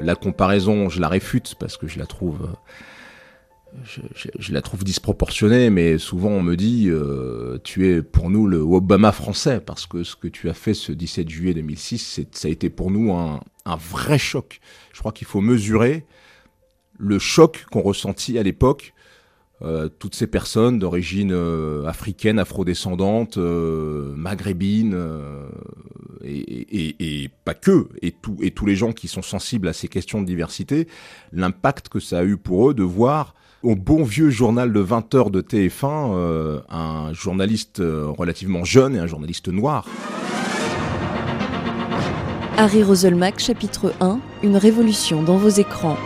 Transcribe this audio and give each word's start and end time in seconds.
la 0.00 0.14
comparaison, 0.14 0.88
je 0.88 1.00
la 1.00 1.08
réfute 1.08 1.54
parce 1.58 1.76
que 1.76 1.86
je 1.86 1.98
la 1.98 2.06
trouve 2.06 2.48
je, 4.38 4.52
la 4.52 4.62
trouve 4.62 4.84
disproportionnée, 4.84 5.70
mais 5.70 5.98
souvent 5.98 6.30
on 6.30 6.42
me 6.42 6.56
dit 6.56 6.88
euh, 6.88 7.58
tu 7.62 7.88
es 7.88 8.02
pour 8.02 8.30
nous 8.30 8.46
le 8.46 8.58
Obama 8.58 9.12
français 9.12 9.60
parce 9.60 9.86
que 9.86 10.02
ce 10.02 10.16
que 10.16 10.28
tu 10.28 10.48
as 10.48 10.54
fait 10.54 10.74
ce 10.74 10.92
17 10.92 11.28
juillet 11.28 11.54
2006, 11.54 12.20
ça 12.32 12.48
a 12.48 12.50
été 12.50 12.70
pour 12.70 12.90
nous 12.90 13.12
un, 13.12 13.40
vrai 13.76 14.18
choc. 14.18 14.60
Je 14.92 14.98
crois 14.98 15.12
qu'il 15.12 15.26
faut 15.26 15.40
mesurer 15.40 16.04
le 16.98 17.18
choc 17.18 17.66
qu'ont 17.70 17.82
ressenti 17.82 18.38
à 18.38 18.42
l'époque 18.42 18.94
euh, 19.62 19.88
toutes 19.88 20.14
ces 20.14 20.26
personnes 20.26 20.78
d'origine 20.78 21.32
euh, 21.32 21.86
africaine, 21.86 22.38
afrodescendante, 22.38 23.36
maghrébine, 23.36 24.96
et, 26.24 27.30
pas 27.44 27.54
que, 27.54 27.88
et 28.02 28.12
tous 28.12 28.66
les 28.66 28.76
gens 28.76 28.92
qui 28.92 29.08
sont 29.08 29.22
sensibles 29.22 29.68
à 29.68 29.72
ces 29.72 29.88
questions 29.88 30.20
de 30.20 30.26
diversité, 30.26 30.86
l'impact 31.32 31.88
que 31.88 32.00
ça 32.00 32.18
a 32.18 32.24
eu 32.24 32.36
pour 32.36 32.70
eux 32.70 32.74
de 32.74 32.82
voir 32.82 33.34
au 33.62 33.76
bon 33.76 34.04
vieux 34.04 34.30
journal 34.30 34.72
de 34.72 34.80
20 34.80 35.14
heures 35.14 35.30
de 35.30 35.42
TF1, 35.42 36.14
euh, 36.14 36.60
un 36.70 37.12
journaliste 37.12 37.80
euh, 37.80 38.06
relativement 38.06 38.64
jeune 38.64 38.96
et 38.96 38.98
un 38.98 39.06
journaliste 39.06 39.48
noir. 39.48 39.86
Harry 42.56 42.82
Roselmack, 42.82 43.38
chapitre 43.38 43.92
1, 44.00 44.20
Une 44.42 44.56
révolution 44.56 45.22
dans 45.22 45.36
vos 45.36 45.48
écrans. 45.48 45.96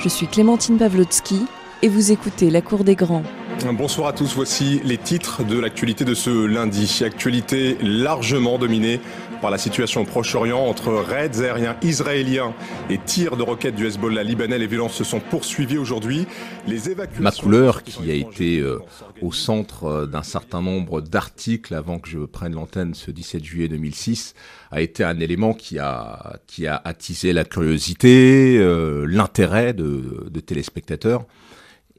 Je 0.00 0.08
suis 0.08 0.26
Clémentine 0.26 0.78
Pavlotsky 0.78 1.44
et 1.82 1.88
vous 1.88 2.12
écoutez 2.12 2.50
La 2.50 2.62
Cour 2.62 2.84
des 2.84 2.94
Grands. 2.94 3.24
Bonsoir 3.66 4.08
à 4.08 4.12
tous, 4.12 4.34
voici 4.34 4.80
les 4.84 4.96
titres 4.96 5.44
de 5.44 5.58
l'actualité 5.58 6.04
de 6.04 6.14
ce 6.14 6.46
lundi. 6.46 7.02
Actualité 7.04 7.76
largement 7.82 8.58
dominée 8.58 9.00
par 9.42 9.50
la 9.50 9.58
situation 9.58 10.00
au 10.00 10.04
Proche-Orient 10.04 10.58
entre 10.58 10.92
raids 10.92 11.40
aériens 11.40 11.76
israéliens 11.82 12.54
et 12.88 12.98
tirs 12.98 13.36
de 13.36 13.42
roquettes 13.42 13.76
du 13.76 13.86
Hezbollah 13.86 14.24
libanais. 14.24 14.58
Les 14.58 14.66
violences 14.66 14.94
se 14.94 15.04
sont 15.04 15.20
poursuivies 15.20 15.78
aujourd'hui. 15.78 16.26
Les 16.66 16.88
évacuations... 16.88 17.22
Ma 17.22 17.30
couleur, 17.30 17.82
qui 17.82 18.10
a 18.10 18.14
été 18.14 18.60
euh, 18.60 18.80
au 19.20 19.30
centre 19.30 19.84
euh, 19.84 20.06
d'un 20.06 20.22
certain 20.22 20.62
nombre 20.62 21.02
d'articles 21.02 21.74
avant 21.74 21.98
que 21.98 22.08
je 22.08 22.20
prenne 22.20 22.54
l'antenne 22.54 22.94
ce 22.94 23.10
17 23.10 23.44
juillet 23.44 23.68
2006, 23.68 24.34
a 24.70 24.80
été 24.80 25.04
un 25.04 25.20
élément 25.20 25.52
qui 25.52 25.78
a, 25.78 26.40
qui 26.46 26.66
a 26.66 26.80
attisé 26.82 27.32
la 27.32 27.44
curiosité, 27.44 28.56
euh, 28.58 29.04
l'intérêt 29.06 29.74
de, 29.74 30.28
de, 30.28 30.40
téléspectateurs. 30.40 31.26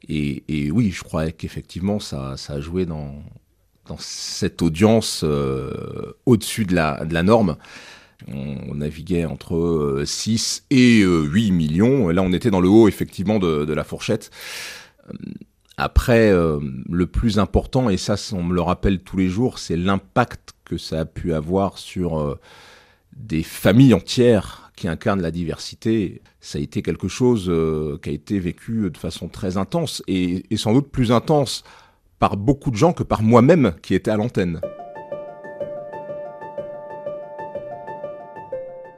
Et, 0.08 0.42
et, 0.48 0.70
oui, 0.70 0.90
je 0.90 1.02
crois 1.02 1.30
qu'effectivement, 1.30 2.00
ça, 2.00 2.34
a 2.48 2.60
joué 2.60 2.86
dans, 2.86 3.22
cette 3.98 4.62
audience 4.62 5.22
euh, 5.22 6.12
au-dessus 6.26 6.64
de 6.64 6.74
la, 6.74 7.22
norme. 7.22 7.56
On, 8.28 8.74
naviguait 8.74 9.24
entre 9.24 10.02
6 10.04 10.64
euh, 10.72 10.76
et 10.76 11.00
8 11.00 11.04
euh, 11.04 11.52
millions. 11.52 12.10
Et 12.10 12.14
là, 12.14 12.22
on 12.22 12.32
était 12.32 12.50
dans 12.50 12.60
le 12.60 12.68
haut, 12.68 12.88
effectivement, 12.88 13.38
de, 13.38 13.64
de 13.64 13.72
la 13.72 13.84
fourchette. 13.84 14.30
Après, 15.76 16.30
le 16.32 17.06
plus 17.06 17.38
important, 17.38 17.90
et 17.90 17.96
ça, 17.96 18.14
on 18.32 18.42
me 18.42 18.54
le 18.54 18.60
rappelle 18.60 19.00
tous 19.00 19.16
les 19.16 19.28
jours, 19.28 19.58
c'est 19.58 19.76
l'impact 19.76 20.52
que 20.64 20.78
ça 20.78 21.00
a 21.00 21.04
pu 21.04 21.32
avoir 21.32 21.78
sur 21.78 22.38
des 23.16 23.42
familles 23.42 23.94
entières 23.94 24.61
qui 24.82 24.88
incarnent 24.88 25.22
la 25.22 25.30
diversité. 25.30 26.22
Ça 26.40 26.58
a 26.58 26.60
été 26.60 26.82
quelque 26.82 27.06
chose 27.06 27.44
qui 28.02 28.10
a 28.10 28.12
été 28.12 28.40
vécu 28.40 28.90
de 28.90 28.98
façon 28.98 29.28
très 29.28 29.56
intense 29.56 30.02
et, 30.08 30.44
sans 30.56 30.72
doute 30.72 30.90
plus 30.90 31.12
intense 31.12 31.62
par 32.18 32.36
beaucoup 32.36 32.72
de 32.72 32.76
gens 32.76 32.92
que 32.92 33.04
par 33.04 33.22
moi-même 33.22 33.74
qui 33.80 33.94
était 33.94 34.10
à 34.10 34.16
l'antenne. 34.16 34.60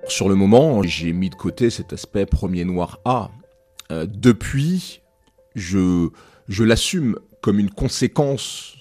Sur 0.08 0.30
le 0.30 0.36
moment, 0.36 0.82
j'ai 0.82 1.12
mis 1.12 1.28
de 1.28 1.34
côté 1.34 1.68
cet 1.68 1.92
aspect 1.92 2.24
premier 2.24 2.64
noir 2.64 3.00
A. 3.04 3.30
Euh, 3.92 4.06
depuis, 4.08 5.02
je 5.54 6.08
l'assume 6.48 7.18
comme 7.42 7.58
une 7.58 7.70
conséquence 7.70 8.78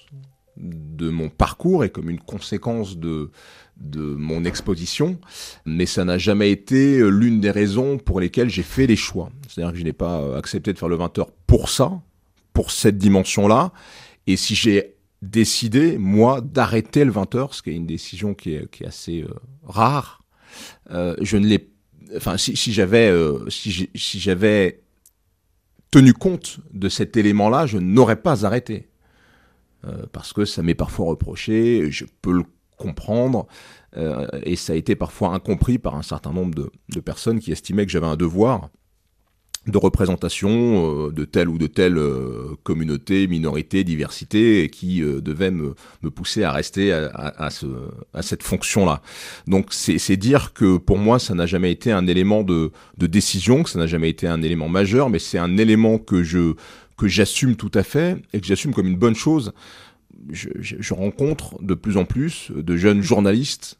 de 0.56 1.10
mon 1.10 1.28
parcours 1.28 1.84
et 1.84 1.90
comme 1.90 2.08
une 2.08 2.20
conséquence 2.20 2.96
de, 2.96 3.30
de 3.76 4.00
mon 4.00 4.44
exposition, 4.44 5.18
mais 5.64 5.86
ça 5.86 6.04
n'a 6.04 6.18
jamais 6.18 6.50
été 6.50 6.98
l'une 7.10 7.40
des 7.40 7.50
raisons 7.50 7.98
pour 7.98 8.20
lesquelles 8.20 8.48
j'ai 8.48 8.62
fait 8.62 8.86
les 8.86 8.96
choix. 8.96 9.30
C'est-à-dire 9.48 9.72
que 9.72 9.78
je 9.78 9.84
n'ai 9.84 9.92
pas 9.92 10.36
accepté 10.36 10.72
de 10.72 10.78
faire 10.78 10.88
le 10.88 10.96
20h 10.96 11.26
pour 11.46 11.68
ça, 11.68 12.00
pour 12.52 12.70
cette 12.70 12.98
dimension-là, 12.98 13.72
et 14.26 14.36
si 14.36 14.54
j'ai 14.54 14.94
décidé, 15.22 15.98
moi, 15.98 16.40
d'arrêter 16.40 17.04
le 17.04 17.12
20h, 17.12 17.52
ce 17.52 17.62
qui 17.62 17.70
est 17.70 17.74
une 17.74 17.86
décision 17.86 18.34
qui 18.34 18.54
est, 18.54 18.70
qui 18.70 18.84
est 18.84 18.86
assez 18.86 19.22
euh, 19.22 19.34
rare, 19.64 20.22
euh, 20.90 21.16
je 21.20 21.36
ne 21.36 21.46
l'ai... 21.46 21.70
Enfin, 22.16 22.36
si, 22.36 22.56
si 22.56 22.72
j'avais 22.72 23.08
euh, 23.08 23.48
si 23.48 24.20
j'avais 24.20 24.82
tenu 25.90 26.12
compte 26.12 26.58
de 26.72 26.88
cet 26.88 27.16
élément-là, 27.16 27.66
je 27.66 27.78
n'aurais 27.78 28.20
pas 28.20 28.44
arrêté. 28.44 28.88
Euh, 29.86 30.06
parce 30.12 30.32
que 30.32 30.44
ça 30.44 30.62
m'est 30.62 30.74
parfois 30.74 31.06
reproché, 31.06 31.90
je 31.90 32.04
peux 32.22 32.32
le 32.32 32.44
comprendre, 32.76 33.46
et 34.42 34.56
ça 34.56 34.72
a 34.72 34.76
été 34.76 34.96
parfois 34.96 35.34
incompris 35.34 35.78
par 35.78 35.94
un 35.94 36.02
certain 36.02 36.32
nombre 36.32 36.54
de, 36.54 37.00
personnes 37.00 37.38
qui 37.38 37.52
estimaient 37.52 37.86
que 37.86 37.92
j'avais 37.92 38.06
un 38.06 38.16
devoir 38.16 38.70
de 39.66 39.78
représentation 39.78 41.06
euh, 41.06 41.10
de 41.10 41.24
telle 41.24 41.48
ou 41.48 41.58
de 41.58 41.66
telle 41.66 41.96
euh, 41.96 42.56
communauté, 42.62 43.26
minorité, 43.26 43.84
diversité, 43.84 44.62
et 44.62 44.68
qui 44.68 45.02
euh, 45.02 45.20
devait 45.20 45.50
me, 45.50 45.74
me, 46.02 46.10
pousser 46.10 46.44
à 46.44 46.52
rester 46.52 46.92
à, 46.92 47.08
à, 47.14 47.50
ce, 47.50 47.66
à 48.12 48.22
cette 48.22 48.42
fonction-là. 48.42 49.00
Donc 49.46 49.72
c'est 49.72 50.16
dire 50.16 50.52
que 50.52 50.76
pour 50.76 50.98
moi, 50.98 51.18
ça 51.18 51.34
n'a 51.34 51.46
jamais 51.46 51.72
été 51.72 51.92
un 51.92 52.06
élément 52.06 52.42
de, 52.42 52.72
de 52.98 53.06
décision, 53.06 53.62
que 53.62 53.70
ça 53.70 53.78
n'a 53.78 53.86
jamais 53.86 54.10
été 54.10 54.26
un 54.26 54.42
élément 54.42 54.68
majeur, 54.68 55.08
mais 55.08 55.18
c'est 55.18 55.38
un 55.38 55.56
élément 55.56 55.98
que 55.98 56.22
je 56.22 56.54
que 56.96 57.08
j'assume 57.08 57.56
tout 57.56 57.72
à 57.74 57.82
fait 57.82 58.22
et 58.32 58.40
que 58.40 58.46
j'assume 58.46 58.72
comme 58.72 58.86
une 58.86 58.96
bonne 58.96 59.16
chose. 59.16 59.52
Je, 60.30 60.94
rencontre 60.94 61.62
de 61.62 61.74
plus 61.74 61.96
en 61.96 62.04
plus 62.04 62.50
de 62.54 62.76
jeunes 62.76 63.02
journalistes 63.02 63.78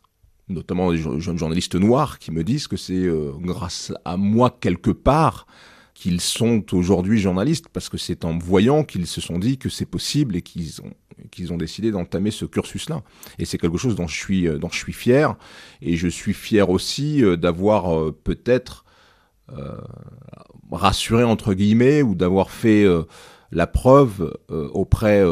notamment 0.50 0.92
des 0.92 0.98
jeunes 0.98 1.38
journalistes 1.38 1.74
noirs 1.74 2.18
qui 2.18 2.30
me 2.30 2.44
disent 2.44 2.66
que 2.66 2.76
c'est 2.76 3.08
grâce 3.40 3.94
à 4.04 4.18
moi 4.18 4.54
quelque 4.60 4.90
part 4.90 5.46
qu'ils 5.94 6.20
sont 6.20 6.62
aujourd'hui 6.74 7.18
journalistes 7.18 7.68
parce 7.72 7.88
que 7.88 7.96
c'est 7.96 8.26
en 8.26 8.36
voyant 8.36 8.84
qu'ils 8.84 9.06
se 9.06 9.22
sont 9.22 9.38
dit 9.38 9.56
que 9.56 9.70
c'est 9.70 9.86
possible 9.86 10.36
et 10.36 10.42
qu'ils 10.42 10.82
ont 11.50 11.56
décidé 11.56 11.90
d'entamer 11.92 12.30
ce 12.30 12.44
cursus-là. 12.44 13.02
Et 13.38 13.46
c'est 13.46 13.56
quelque 13.56 13.78
chose 13.78 13.96
dont 13.96 14.06
je 14.06 14.16
suis 14.16 14.46
suis 14.72 14.92
fier 14.92 15.34
et 15.80 15.96
je 15.96 16.08
suis 16.08 16.34
fier 16.34 16.68
aussi 16.68 17.24
euh, 17.24 17.38
d'avoir 17.38 17.98
euh, 17.98 18.12
peut-être 18.12 18.84
euh, 19.52 19.76
rassuré 20.72 21.22
entre 21.22 21.52
guillemets 21.52 22.00
ou 22.02 22.14
d'avoir 22.14 22.50
fait 22.50 22.82
euh, 22.82 23.02
la 23.52 23.66
preuve 23.66 24.36
euh, 24.50 24.68
auprès 24.72 25.22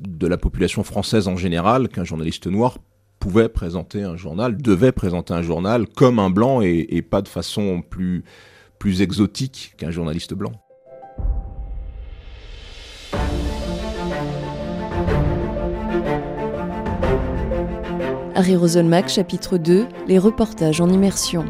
de 0.00 0.26
la 0.26 0.36
population 0.36 0.82
française 0.82 1.28
en 1.28 1.36
général 1.36 1.88
qu'un 1.88 2.04
journaliste 2.04 2.46
noir 2.46 2.78
pouvait 3.18 3.48
présenter 3.48 4.02
un 4.02 4.16
journal, 4.16 4.56
devait 4.56 4.92
présenter 4.92 5.34
un 5.34 5.42
journal 5.42 5.86
comme 5.86 6.18
un 6.18 6.30
blanc 6.30 6.62
et, 6.62 7.02
pas 7.02 7.22
de 7.22 7.28
façon 7.28 7.82
plus 7.88 9.02
exotique 9.02 9.74
qu'un 9.76 9.90
journaliste 9.90 10.34
blanc. 10.34 10.52
Harry 18.40 18.56
Roselmack, 18.56 19.10
chapitre 19.10 19.58
2 19.58 19.86
Les 20.08 20.18
reportages 20.18 20.80
en 20.80 20.88
immersion. 20.88 21.44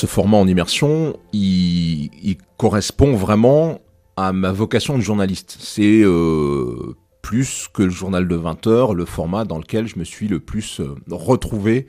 Ce 0.00 0.06
format 0.06 0.38
en 0.38 0.46
immersion, 0.48 1.14
il, 1.34 2.38
correspond 2.56 3.16
vraiment 3.16 3.82
à 4.16 4.32
ma 4.32 4.50
vocation 4.50 4.96
de 4.96 5.02
journaliste. 5.02 5.58
C'est 5.60 6.00
euh, 6.02 6.96
plus 7.20 7.68
que 7.70 7.82
le 7.82 7.90
journal 7.90 8.26
de 8.26 8.34
20 8.34 8.66
heures, 8.66 8.94
le 8.94 9.04
format 9.04 9.44
dans 9.44 9.58
lequel 9.58 9.86
je 9.86 9.98
me 9.98 10.04
suis 10.04 10.26
le 10.26 10.40
plus 10.40 10.80
euh, 10.80 10.94
retrouvé 11.10 11.86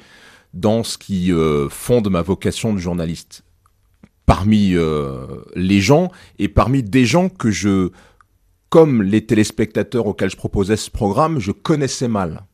dans 0.53 0.83
ce 0.83 0.97
qui 0.97 1.31
euh, 1.31 1.69
fonde 1.69 2.09
ma 2.09 2.21
vocation 2.21 2.73
de 2.73 2.79
journaliste. 2.79 3.45
Parmi 4.25 4.75
les 5.55 5.79
gens 5.79 6.11
et 6.37 6.49
parmi 6.49 6.83
des 6.83 7.05
gens 7.05 7.29
que 7.29 7.49
je, 7.49 7.91
comme 8.67 9.03
les 9.03 9.25
téléspectateurs 9.25 10.05
auxquels 10.05 10.31
je 10.31 10.35
proposais 10.35 10.75
ce 10.75 10.91
programme, 10.91 11.39
je 11.39 11.53
connaissais 11.53 12.09
mal. 12.09 12.45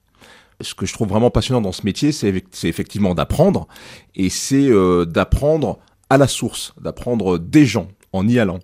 Ce 0.61 0.73
que 0.73 0.85
je 0.85 0.93
trouve 0.93 1.09
vraiment 1.09 1.29
passionnant 1.29 1.61
dans 1.61 1.71
ce 1.71 1.85
métier, 1.85 2.11
c'est 2.11 2.43
effectivement 2.63 3.13
d'apprendre, 3.13 3.67
et 4.15 4.29
c'est 4.29 4.69
d'apprendre 5.05 5.79
à 6.09 6.17
la 6.17 6.27
source, 6.27 6.73
d'apprendre 6.81 7.37
des 7.37 7.65
gens 7.65 7.87
en 8.11 8.27
y 8.27 8.39
allant. 8.39 8.59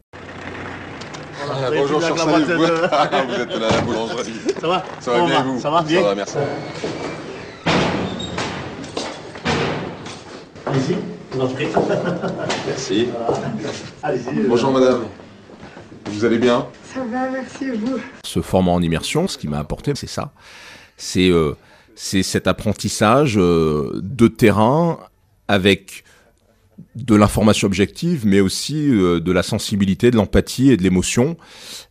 Bonjour, 1.70 2.02
cher. 2.02 2.16
De... 2.16 2.20
vous 3.28 3.42
êtes 3.42 3.60
là 3.60 3.68
à 3.68 3.72
la 3.72 3.82
boulangerie. 3.82 4.34
Ça 4.60 4.68
va 4.68 4.84
Ça 5.00 5.12
va 5.12 5.26
bien, 5.26 5.44
vous 5.44 5.60
Ça 5.60 5.70
va 5.70 5.82
bien 5.84 6.02
Ça 6.02 6.08
va, 6.08 6.16
merci. 6.16 6.38
Allez-y, 10.66 10.96
Merci. 12.68 13.08
Allez-y. 14.02 14.48
Bonjour, 14.48 14.72
madame. 14.72 15.04
Vous 16.06 16.26
allez 16.26 16.38
bien? 16.38 16.68
Ça 16.94 17.02
va, 17.02 17.30
merci 17.30 17.70
à 17.70 17.74
vous? 17.74 18.00
Ce 18.24 18.42
format 18.42 18.72
en 18.72 18.82
immersion, 18.82 19.28
ce 19.28 19.38
qui 19.38 19.48
m'a 19.48 19.60
apporté, 19.60 19.94
c'est 19.96 20.08
ça. 20.08 20.32
C'est 20.98 21.30
euh, 21.30 21.56
c'est 21.96 22.24
cet 22.24 22.48
apprentissage 22.48 23.38
euh, 23.38 23.92
de 24.02 24.28
terrain 24.28 25.00
avec 25.48 26.04
de 26.96 27.16
l'information 27.16 27.66
objective, 27.66 28.26
mais 28.26 28.40
aussi 28.40 28.88
euh, 28.90 29.20
de 29.20 29.32
la 29.32 29.44
sensibilité, 29.44 30.12
de 30.12 30.16
l'empathie 30.16 30.72
et 30.72 30.78
de 30.78 30.84
l'émotion. 30.84 31.38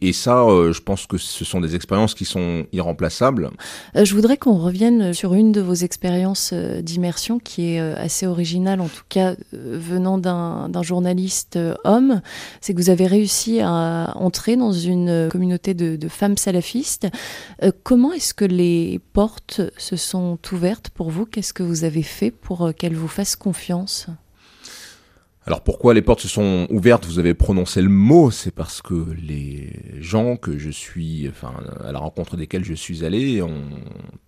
Et 0.00 0.12
ça, 0.12 0.44
euh, 0.44 0.72
je 0.72 0.80
pense 0.80 1.06
que 1.06 1.18
ce 1.18 1.44
sont 1.44 1.60
des 1.60 1.74
expériences 1.74 2.14
qui 2.14 2.24
sont 2.24 2.66
irremplaçables. 2.72 3.50
Euh, 3.96 4.04
je 4.04 4.14
voudrais 4.14 4.36
qu'on 4.36 4.58
revienne 4.58 5.12
sur 5.12 5.34
une 5.34 5.52
de 5.52 5.60
vos 5.60 5.74
expériences 5.74 6.52
d'immersion 6.52 7.38
qui 7.38 7.74
est 7.74 7.80
assez 7.80 8.26
originale, 8.26 8.80
en 8.80 8.88
tout 8.88 9.04
cas 9.08 9.34
venant 9.52 10.18
d'un 10.18 10.82
journaliste 10.82 11.58
homme. 11.84 12.20
C'est 12.60 12.74
que 12.74 12.78
vous 12.78 12.90
avez 12.90 13.06
réussi 13.06 13.60
à 13.60 14.12
entrer 14.16 14.56
dans 14.56 14.72
une 14.72 15.28
communauté 15.30 15.74
de, 15.74 15.96
de 15.96 16.08
femmes 16.08 16.36
salafistes. 16.36 17.08
comment 17.82 18.12
est-ce 18.12 18.34
que 18.34 18.44
les 18.44 19.00
portes 19.12 19.60
se 19.76 19.96
sont 19.96 20.38
ouvertes 20.52 20.90
pour 20.90 21.10
vous? 21.10 21.26
Qu'est-ce 21.26 21.52
que 21.52 21.62
vous 21.62 21.84
avez 21.84 22.02
fait 22.02 22.30
pour 22.30 22.72
qu'elles 22.76 22.96
vous 22.96 23.08
fassent 23.08 23.36
confiance? 23.36 24.08
Alors 25.44 25.62
pourquoi 25.62 25.92
les 25.92 26.02
portes 26.02 26.20
se 26.20 26.28
sont 26.28 26.68
ouvertes 26.70 27.04
Vous 27.04 27.18
avez 27.18 27.34
prononcé 27.34 27.82
le 27.82 27.88
mot, 27.88 28.30
c'est 28.30 28.52
parce 28.52 28.80
que 28.80 29.06
les 29.20 29.72
gens 29.98 30.36
que 30.36 30.56
je 30.56 30.70
suis, 30.70 31.28
enfin 31.28 31.52
à 31.84 31.90
la 31.90 31.98
rencontre 31.98 32.36
desquels 32.36 32.64
je 32.64 32.74
suis 32.74 33.04
allé, 33.04 33.42
ont 33.42 33.64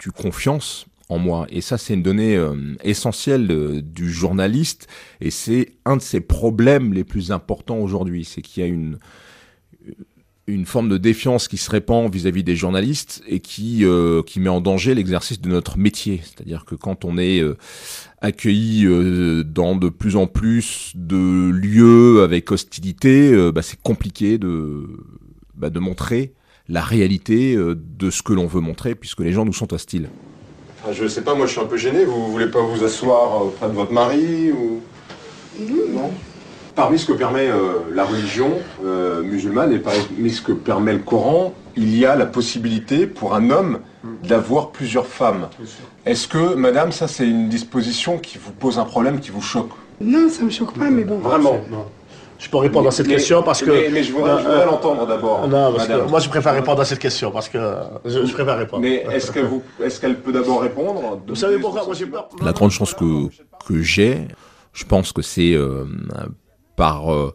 eu 0.04 0.10
confiance 0.10 0.86
en 1.08 1.18
moi. 1.18 1.46
Et 1.50 1.60
ça, 1.60 1.78
c'est 1.78 1.94
une 1.94 2.02
donnée 2.02 2.36
euh, 2.36 2.56
essentielle 2.82 3.82
du 3.82 4.10
journaliste, 4.10 4.88
et 5.20 5.30
c'est 5.30 5.74
un 5.84 5.96
de 5.96 6.02
ses 6.02 6.20
problèmes 6.20 6.92
les 6.92 7.04
plus 7.04 7.30
importants 7.30 7.78
aujourd'hui, 7.78 8.24
c'est 8.24 8.42
qu'il 8.42 8.62
y 8.62 8.66
a 8.66 8.68
une 8.68 8.98
une 10.46 10.66
forme 10.66 10.88
de 10.88 10.98
défiance 10.98 11.48
qui 11.48 11.56
se 11.56 11.70
répand 11.70 12.12
vis-à-vis 12.12 12.44
des 12.44 12.56
journalistes 12.56 13.22
et 13.26 13.40
qui 13.40 13.84
euh, 13.84 14.22
qui 14.22 14.40
met 14.40 14.50
en 14.50 14.60
danger 14.60 14.94
l'exercice 14.94 15.40
de 15.40 15.48
notre 15.48 15.78
métier. 15.78 16.20
C'est-à-dire 16.22 16.64
que 16.64 16.74
quand 16.74 17.04
on 17.04 17.16
est 17.16 17.40
euh, 17.40 17.56
accueilli 18.20 18.84
euh, 18.84 19.42
dans 19.42 19.74
de 19.74 19.88
plus 19.88 20.16
en 20.16 20.26
plus 20.26 20.92
de 20.94 21.50
lieux 21.50 22.22
avec 22.22 22.50
hostilité, 22.52 23.50
bah, 23.52 23.62
c'est 23.62 23.80
compliqué 23.80 24.38
de 24.38 24.86
bah, 25.54 25.70
de 25.70 25.78
montrer 25.78 26.34
la 26.68 26.82
réalité 26.82 27.56
de 27.56 28.10
ce 28.10 28.22
que 28.22 28.32
l'on 28.32 28.46
veut 28.46 28.60
montrer 28.60 28.94
puisque 28.94 29.20
les 29.20 29.32
gens 29.32 29.44
nous 29.44 29.52
sont 29.52 29.72
hostiles. 29.72 30.08
Enfin, 30.82 30.92
je 30.92 31.06
sais 31.06 31.22
pas, 31.22 31.34
moi 31.34 31.46
je 31.46 31.52
suis 31.52 31.60
un 31.60 31.66
peu 31.66 31.78
gêné. 31.78 32.04
Vous 32.04 32.30
voulez 32.30 32.48
pas 32.48 32.60
vous 32.60 32.84
asseoir 32.84 33.46
auprès 33.46 33.68
de 33.68 33.74
votre 33.74 33.92
mari 33.92 34.52
ou? 34.52 34.80
Non 35.94 36.10
Parmi 36.74 36.98
ce 36.98 37.06
que 37.06 37.12
permet 37.12 37.48
euh, 37.48 37.74
la 37.92 38.04
religion 38.04 38.50
euh, 38.84 39.22
musulmane 39.22 39.72
et 39.72 39.78
parmi 39.78 40.30
ce 40.30 40.42
que 40.42 40.52
permet 40.52 40.92
le 40.92 40.98
Coran, 40.98 41.54
il 41.76 41.96
y 41.96 42.04
a 42.04 42.16
la 42.16 42.26
possibilité 42.26 43.06
pour 43.06 43.34
un 43.34 43.50
homme 43.50 43.78
d'avoir 44.24 44.70
plusieurs 44.70 45.06
femmes. 45.06 45.48
Est-ce 46.04 46.26
que, 46.26 46.54
madame, 46.54 46.90
ça 46.90 47.06
c'est 47.06 47.26
une 47.26 47.48
disposition 47.48 48.18
qui 48.18 48.38
vous 48.38 48.50
pose 48.52 48.78
un 48.78 48.84
problème, 48.84 49.20
qui 49.20 49.30
vous 49.30 49.40
choque? 49.40 49.70
Non, 50.00 50.28
ça 50.28 50.42
me 50.42 50.50
choque 50.50 50.76
pas, 50.76 50.90
mais 50.90 51.04
bon. 51.04 51.18
Vraiment? 51.18 51.60
Je 52.38 52.50
peux 52.50 52.56
répondre 52.56 52.88
à 52.88 52.90
cette 52.90 53.06
question 53.06 53.42
parce 53.44 53.62
que. 53.62 53.90
Mais, 53.90 54.02
je 54.02 54.12
voudrais, 54.12 54.44
euh, 54.44 54.66
l'entendre 54.66 55.06
d'abord. 55.06 55.46
Non, 55.46 55.72
parce 55.72 55.86
que 55.86 56.08
moi 56.08 56.18
je 56.18 56.28
préfère 56.28 56.54
répondre 56.54 56.80
à 56.80 56.84
cette 56.84 56.98
question 56.98 57.30
parce 57.30 57.48
que 57.48 57.58
je, 58.04 58.32
préfère 58.32 58.58
répondre. 58.58 58.82
Mais 58.82 59.06
est-ce 59.12 59.30
qu'elle 59.30 60.10
est 60.10 60.14
peut 60.14 60.32
d'abord 60.32 60.60
répondre 60.60 61.20
Vous 61.26 61.36
savez 61.36 61.58
pourquoi? 61.58 61.84
Moi 61.84 61.94
j'ai 61.94 62.06
peur. 62.06 62.28
La 62.42 62.52
grande 62.52 62.72
chance 62.72 62.92
que, 62.94 63.28
que 63.66 63.80
j'ai, 63.80 64.26
je 64.72 64.84
pense 64.84 65.12
que 65.12 65.22
c'est 65.22 65.56
par 66.76 67.12
euh, 67.12 67.34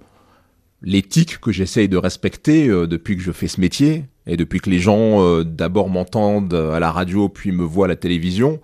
l'éthique 0.81 1.39
que 1.39 1.51
j'essaye 1.51 1.89
de 1.89 1.97
respecter 1.97 2.68
euh, 2.68 2.88
depuis 2.88 3.15
que 3.15 3.21
je 3.21 3.31
fais 3.31 3.47
ce 3.47 3.59
métier 3.59 4.06
et 4.25 4.38
depuis 4.38 4.59
que 4.59 4.69
les 4.69 4.80
gens 4.80 5.21
euh, 5.21 5.44
d'abord 5.44 5.89
m'entendent 5.89 6.53
à 6.53 6.80
la 6.80 6.91
radio 6.91 7.30
puis 7.30 7.51
me 7.51 7.63
voient 7.63 7.86
à 7.86 7.89
la 7.89 7.95
télévision, 7.95 8.62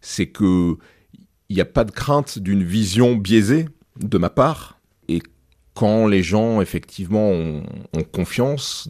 c'est 0.00 0.26
que 0.26 0.76
il 1.50 1.54
n'y 1.54 1.62
a 1.62 1.66
pas 1.66 1.84
de 1.84 1.90
crainte 1.90 2.38
d'une 2.38 2.62
vision 2.62 3.16
biaisée 3.16 3.66
de 3.98 4.18
ma 4.18 4.28
part. 4.28 4.78
Et 5.08 5.22
quand 5.72 6.06
les 6.06 6.22
gens 6.22 6.60
effectivement 6.60 7.30
ont, 7.30 7.62
confiance 8.12 8.88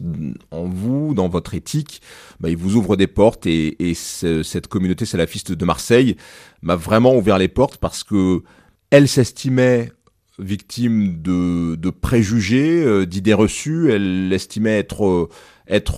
en 0.51 0.65
vous, 0.65 1.13
dans 1.13 1.29
votre 1.29 1.53
éthique, 1.53 2.01
bah, 2.41 2.49
ils 2.49 2.57
vous 2.57 2.75
ouvrent 2.75 2.97
des 2.97 3.07
portes 3.07 3.45
et, 3.45 3.89
et 3.89 3.93
cette 3.93 4.67
communauté 4.67 5.05
salafiste 5.05 5.53
de 5.53 5.65
Marseille 5.65 6.17
m'a 6.61 6.75
vraiment 6.75 7.15
ouvert 7.15 7.37
les 7.37 7.47
portes 7.47 7.77
parce 7.77 8.03
que 8.03 8.43
elle 8.91 9.07
s'estimait 9.07 9.91
victime 10.39 11.21
de, 11.21 11.89
préjugés, 11.89 12.83
euh, 12.83 13.05
d'idées 13.05 13.33
reçues. 13.33 13.91
Elle 13.91 14.31
estimait 14.33 14.77
être, 14.77 15.05
euh, 15.05 15.29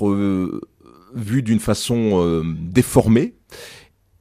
euh, 0.03 0.61
vue 1.13 1.43
d'une 1.43 1.59
façon 1.59 2.43
déformée 2.61 3.35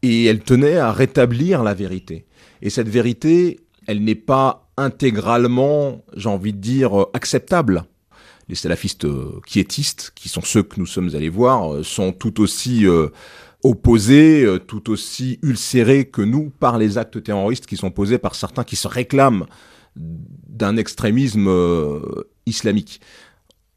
et 0.02 0.24
elle 0.24 0.40
tenait 0.40 0.76
à 0.76 0.90
rétablir 0.90 1.62
la 1.62 1.72
vérité. 1.72 2.26
Et 2.62 2.70
cette 2.70 2.88
vérité, 2.88 3.60
elle 3.86 4.02
n'est 4.02 4.16
pas 4.16 4.72
intégralement, 4.76 6.04
j'ai 6.16 6.28
envie 6.28 6.52
de 6.52 6.58
dire, 6.58 7.06
acceptable. 7.14 7.84
Les 8.48 8.56
salafistes 8.56 9.06
quiétistes, 9.46 10.10
qui 10.16 10.28
sont 10.28 10.40
ceux 10.42 10.64
que 10.64 10.80
nous 10.80 10.86
sommes 10.86 11.14
allés 11.14 11.28
voir, 11.28 11.84
sont 11.84 12.10
tout 12.10 12.40
aussi 12.40 12.86
opposés, 13.62 14.44
tout 14.66 14.90
aussi 14.90 15.38
ulcérés 15.44 16.06
que 16.06 16.22
nous 16.22 16.50
par 16.50 16.76
les 16.76 16.98
actes 16.98 17.22
terroristes 17.22 17.66
qui 17.66 17.76
sont 17.76 17.92
posés 17.92 18.18
par 18.18 18.34
certains 18.34 18.64
qui 18.64 18.74
se 18.74 18.88
réclament 18.88 19.46
d'un 19.96 20.76
extrémisme 20.76 21.48
euh, 21.48 22.00
islamique. 22.46 23.00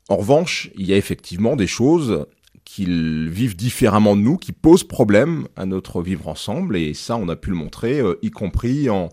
En 0.10 0.18
revanche, 0.18 0.70
il 0.76 0.86
y 0.88 0.94
a 0.94 0.98
effectivement 0.98 1.56
des 1.56 1.68
choses 1.68 2.26
qu'ils 2.66 3.30
vivent 3.30 3.56
différemment 3.56 4.16
de 4.16 4.22
nous, 4.22 4.38
qui 4.38 4.52
posent 4.52 4.84
problème 4.84 5.48
à 5.56 5.66
notre 5.66 6.02
vivre 6.02 6.28
ensemble, 6.28 6.78
et 6.78 6.94
ça, 6.94 7.18
on 7.18 7.30
a 7.30 7.36
pu 7.36 7.50
le 7.50 7.56
montrer, 7.56 8.00
euh, 8.00 8.18
y 8.22 8.32
compris 8.32 8.90
en, 8.90 9.10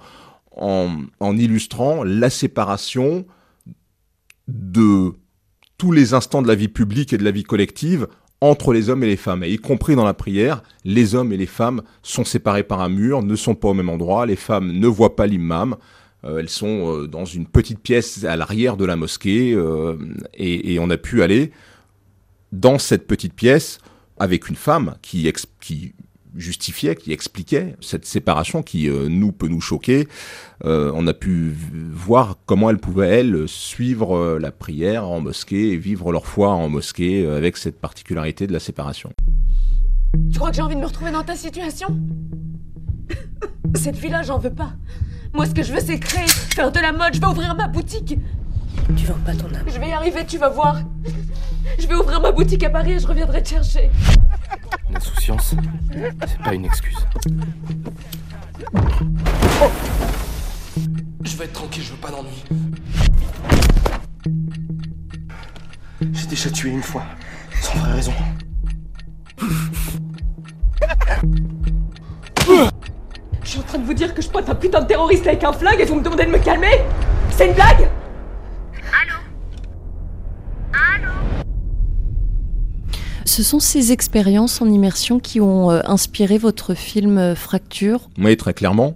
en, 0.52 1.37
illustrant 1.37 2.05
la 2.05 2.31
séparation 2.31 3.26
de 4.49 5.12
tous 5.79 5.93
les 5.93 6.14
instants 6.14 6.43
de 6.43 6.49
la 6.49 6.55
vie 6.55 6.69
publique 6.69 7.12
et 7.12 7.19
de 7.19 7.25
la 7.25 7.31
vie 7.31 7.44
collective 7.44 8.08
entre 8.41 8.73
les 8.73 8.88
hommes 8.88 9.05
et 9.05 9.08
les 9.08 9.17
femmes, 9.17 9.44
et 9.44 9.50
y 9.50 9.58
compris 9.58 9.97
dans 9.97 10.05
la 10.05 10.14
prière, 10.14 10.62
les 10.85 11.14
hommes 11.14 11.32
et 11.32 11.37
les 11.37 11.47
femmes 11.47 11.82
sont 12.02 12.25
séparés 12.25 12.62
par 12.62 12.81
un 12.81 12.88
mur, 12.88 13.23
ne 13.23 13.37
sont 13.37 13.55
pas 13.55 13.69
au 13.69 13.75
même 13.75 13.91
endroit, 13.91 14.25
les 14.25 14.37
femmes 14.37 14.73
ne 14.73 14.87
voient 14.87 15.14
pas 15.14 15.26
l'imam, 15.26 15.76
elles 16.25 16.49
sont 16.49 16.93
euh, 16.93 17.06
dans 17.06 17.25
une 17.25 17.46
petite 17.46 17.81
pièce 17.81 18.25
à 18.25 18.37
l'arrière 18.37 18.76
de 18.76 18.84
la 18.84 18.96
mosquée 18.96 19.52
euh, 19.55 19.96
et, 20.34 20.78
on 20.78 20.90
a 20.90 20.97
pu 20.97 21.23
aller 21.23 21.52
dans 22.52 22.78
cette 22.78 23.06
petite 23.06 23.35
pièce 23.35 23.78
avec 24.18 24.49
une 24.49 24.56
femme 24.56 24.97
qui, 25.02 25.33
qui 25.61 25.94
justifiait, 26.37 26.94
qui 26.94 27.12
expliquait 27.12 27.76
cette 27.80 28.04
séparation 28.04 28.62
qui 28.62 28.88
nous 28.88 29.33
peut 29.33 29.49
nous 29.49 29.61
choquer. 29.61 30.06
on 30.62 31.06
a 31.06 31.14
pu 31.14 31.54
voir 31.92 32.37
comment 32.47 32.71
elles 32.71 32.78
pouvaient 32.78 33.21
elles 33.21 33.49
suivre 33.49 34.38
la 34.38 34.52
prière 34.52 35.09
en 35.09 35.21
mosquée 35.21 35.73
et 35.73 35.76
vivre 35.76 36.12
leur 36.12 36.26
foi 36.26 36.50
en 36.50 36.68
mosquée 36.68 37.26
avec 37.26 37.56
cette 37.56 37.80
particularité 37.80 38.47
de 38.47 38.52
la 38.52 38.61
séparation. 38.61 39.12
Tu 40.30 40.38
crois 40.38 40.50
que 40.50 40.56
j'ai 40.56 40.62
envie 40.62 40.75
de 40.75 40.80
me 40.80 40.87
retrouver 40.87 41.12
dans 41.12 41.25
ta 41.25 41.37
situation? 41.37 41.99
Cette 43.75 43.97
vie-là, 43.97 44.23
j'en 44.23 44.38
veux 44.38 44.52
pas. 44.52 44.73
Moi, 45.32 45.46
ce 45.46 45.54
que 45.54 45.62
je 45.62 45.72
veux, 45.72 45.80
c'est 45.80 45.99
créer, 45.99 46.26
faire 46.26 46.72
de 46.72 46.80
la 46.80 46.92
mode. 46.92 47.14
Je 47.14 47.20
vais 47.20 47.26
ouvrir 47.26 47.54
ma 47.54 47.68
boutique. 47.68 48.18
Tu 48.96 49.06
vends 49.06 49.14
pas 49.25 49.34
ton 49.34 49.46
âme. 49.54 49.64
Je 49.66 49.78
vais 49.78 49.88
y 49.88 49.92
arriver, 49.92 50.25
tu 50.26 50.38
vas 50.38 50.49
voir. 50.49 50.80
Je 51.78 51.87
vais 51.87 51.94
ouvrir 51.94 52.20
ma 52.20 52.32
boutique 52.32 52.62
à 52.64 52.70
Paris 52.70 52.92
et 52.92 52.99
je 52.99 53.06
reviendrai 53.06 53.42
te 53.42 53.50
chercher. 53.50 53.90
L'insouciance, 54.90 55.54
c'est 56.26 56.38
pas 56.42 56.54
une 56.54 56.64
excuse. 56.64 56.96
Je 61.22 61.37
veux 61.37 61.44
être 61.44 61.52
tranquille, 61.52 61.84
je 61.84 61.92
veux 61.92 61.99
pas 61.99 62.10
d'ennui. 62.10 62.44
J'ai 66.12 66.26
déjà 66.26 66.50
tué 66.50 66.70
une 66.70 66.82
fois, 66.82 67.04
sans 67.60 67.78
vraie 67.78 67.92
raison. 67.92 68.12
Vous 73.90 73.94
dire 73.94 74.14
que 74.14 74.23
je 74.23 74.28
pointe 74.28 74.49
un 74.49 74.54
putain 74.54 74.82
de 74.82 74.87
terroriste 74.87 75.26
avec 75.26 75.42
un 75.42 75.52
flingue 75.52 75.80
et 75.80 75.85
vous 75.85 75.97
me 75.97 76.04
demandez 76.04 76.25
de 76.25 76.30
me 76.30 76.38
calmer 76.38 76.78
C'est 77.37 77.49
une 77.49 77.54
blague 77.54 77.90
Allô 79.02 79.16
Allô 80.73 81.11
Ce 83.25 83.42
sont 83.42 83.59
ces 83.59 83.90
expériences 83.90 84.62
en 84.62 84.68
immersion 84.68 85.18
qui 85.18 85.40
ont 85.40 85.73
euh, 85.73 85.80
inspiré 85.87 86.38
votre 86.38 86.75
film 86.75 87.18
euh, 87.18 87.35
Fracture. 87.35 88.09
Oui, 88.16 88.37
très 88.37 88.54
clairement, 88.54 88.94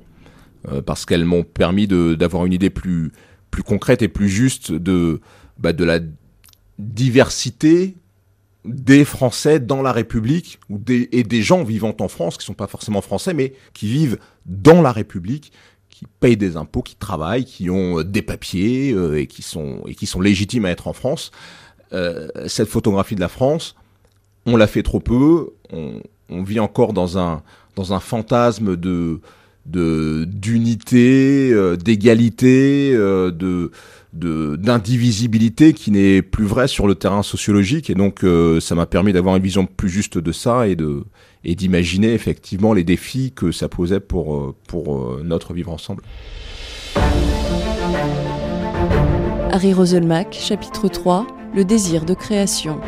euh, 0.70 0.80
parce 0.80 1.06
qu'elles 1.06 1.24
m'ont 1.24 1.42
permis 1.42 1.88
d'avoir 1.88 2.46
une 2.46 2.52
idée 2.52 2.70
plus, 2.70 3.10
plus 3.50 3.64
concrète 3.64 4.00
et 4.00 4.08
plus 4.08 4.28
juste 4.28 4.70
de, 4.70 5.20
bah, 5.58 5.72
de 5.72 5.82
la 5.82 5.98
diversité 6.78 7.96
des 8.64 9.04
Français 9.04 9.60
dans 9.60 9.82
la 9.82 9.92
République 9.92 10.58
ou 10.70 10.78
des, 10.78 11.08
et 11.12 11.22
des 11.22 11.42
gens 11.42 11.64
vivant 11.64 11.94
en 12.00 12.08
France 12.08 12.38
qui 12.38 12.46
sont 12.46 12.54
pas 12.54 12.66
forcément 12.66 13.00
français 13.00 13.34
mais 13.34 13.52
qui 13.74 13.88
vivent 13.88 14.18
dans 14.46 14.80
la 14.80 14.92
République, 14.92 15.52
qui 15.90 16.06
payent 16.20 16.36
des 16.36 16.56
impôts, 16.56 16.82
qui 16.82 16.96
travaillent, 16.96 17.44
qui 17.44 17.70
ont 17.70 18.00
euh, 18.00 18.04
des 18.04 18.22
papiers 18.22 18.92
euh, 18.92 19.20
et 19.20 19.26
qui 19.26 19.42
sont 19.42 19.82
et 19.86 19.94
qui 19.94 20.06
sont 20.06 20.20
légitimes 20.20 20.64
à 20.64 20.70
être 20.70 20.88
en 20.88 20.92
France. 20.92 21.30
euh, 21.92 22.28
cette 22.46 22.68
photographie 22.68 23.14
de 23.14 23.20
la 23.20 23.28
France, 23.28 23.76
on 24.46 24.56
l'a 24.56 24.66
fait 24.66 24.82
trop 24.82 25.00
peu. 25.00 25.50
On, 25.70 26.00
on, 26.28 26.42
vit 26.42 26.58
encore 26.58 26.92
dans 26.92 27.18
un, 27.18 27.42
dans 27.76 27.92
un 27.92 28.00
fantasme 28.00 28.76
de 28.76 29.20
d'unité, 29.66 31.50
euh, 31.52 31.76
d'égalité, 31.76 32.92
euh, 32.94 33.30
d'indivisibilité 34.12 35.72
qui 35.72 35.90
n'est 35.90 36.22
plus 36.22 36.44
vrai 36.44 36.68
sur 36.68 36.86
le 36.86 36.94
terrain 36.94 37.22
sociologique 37.22 37.90
et 37.90 37.94
donc 37.94 38.22
euh, 38.22 38.60
ça 38.60 38.74
m'a 38.74 38.86
permis 38.86 39.12
d'avoir 39.12 39.36
une 39.36 39.42
vision 39.42 39.66
plus 39.66 39.88
juste 39.88 40.18
de 40.18 40.32
ça 40.32 40.66
et 40.68 40.76
d'imaginer 41.56 42.12
effectivement 42.12 42.72
les 42.74 42.84
défis 42.84 43.32
que 43.34 43.50
ça 43.50 43.68
posait 43.68 44.00
pour 44.00 44.54
pour 44.68 45.18
notre 45.24 45.52
vivre 45.52 45.72
ensemble. 45.72 46.02
Harry 49.50 49.72
Roselmack, 49.72 50.36
chapitre 50.38 50.88
3, 50.88 51.26
le 51.54 51.64
désir 51.64 52.04
de 52.04 52.14
création. 52.14 52.80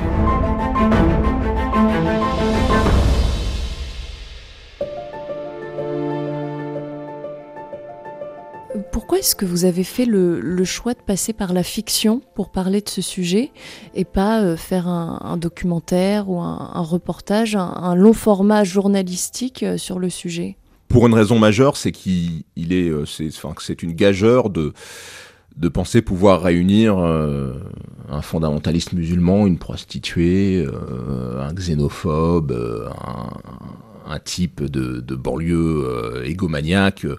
Pourquoi 9.16 9.28
est-ce 9.28 9.34
que 9.34 9.46
vous 9.46 9.64
avez 9.64 9.82
fait 9.82 10.04
le, 10.04 10.64
choix 10.64 10.92
de 10.92 11.00
passer 11.00 11.32
par 11.32 11.54
la 11.54 11.62
fiction 11.62 12.20
pour 12.34 12.50
parler 12.50 12.82
de 12.82 12.88
ce 12.90 13.00
sujet 13.00 13.50
et 13.94 14.04
pas 14.04 14.42
euh, 14.42 14.58
faire 14.58 14.88
un, 14.88 15.38
documentaire 15.38 16.28
ou 16.28 16.38
un, 16.38 16.82
reportage, 16.82 17.56
un, 17.56 17.94
long 17.94 18.12
format 18.12 18.62
journalistique 18.62 19.62
euh, 19.62 19.78
sur 19.78 19.98
le 19.98 20.10
sujet? 20.10 20.58
Pour 20.88 21.06
une 21.06 21.14
raison 21.14 21.38
majeure, 21.38 21.78
c'est 21.78 21.92
qu'il 21.92 22.44
est, 22.58 22.90
euh, 22.90 23.06
c'est 23.06 23.82
une 23.82 23.92
gageure 23.92 24.50
de 24.50 24.74
de 25.56 25.68
penser 25.70 26.02
pouvoir 26.02 26.42
réunir 26.42 26.98
un 26.98 28.20
fondamentaliste 28.20 28.92
musulman, 28.92 29.46
une 29.46 29.56
prostituée, 29.56 30.66
un 31.40 31.54
xénophobe, 31.54 32.52
un, 32.52 33.30
un 34.06 34.18
type 34.18 34.62
de, 34.62 35.14
banlieue 35.14 35.84
euh, 35.84 36.24
égomaniaque, 36.24 37.04
euh, 37.04 37.16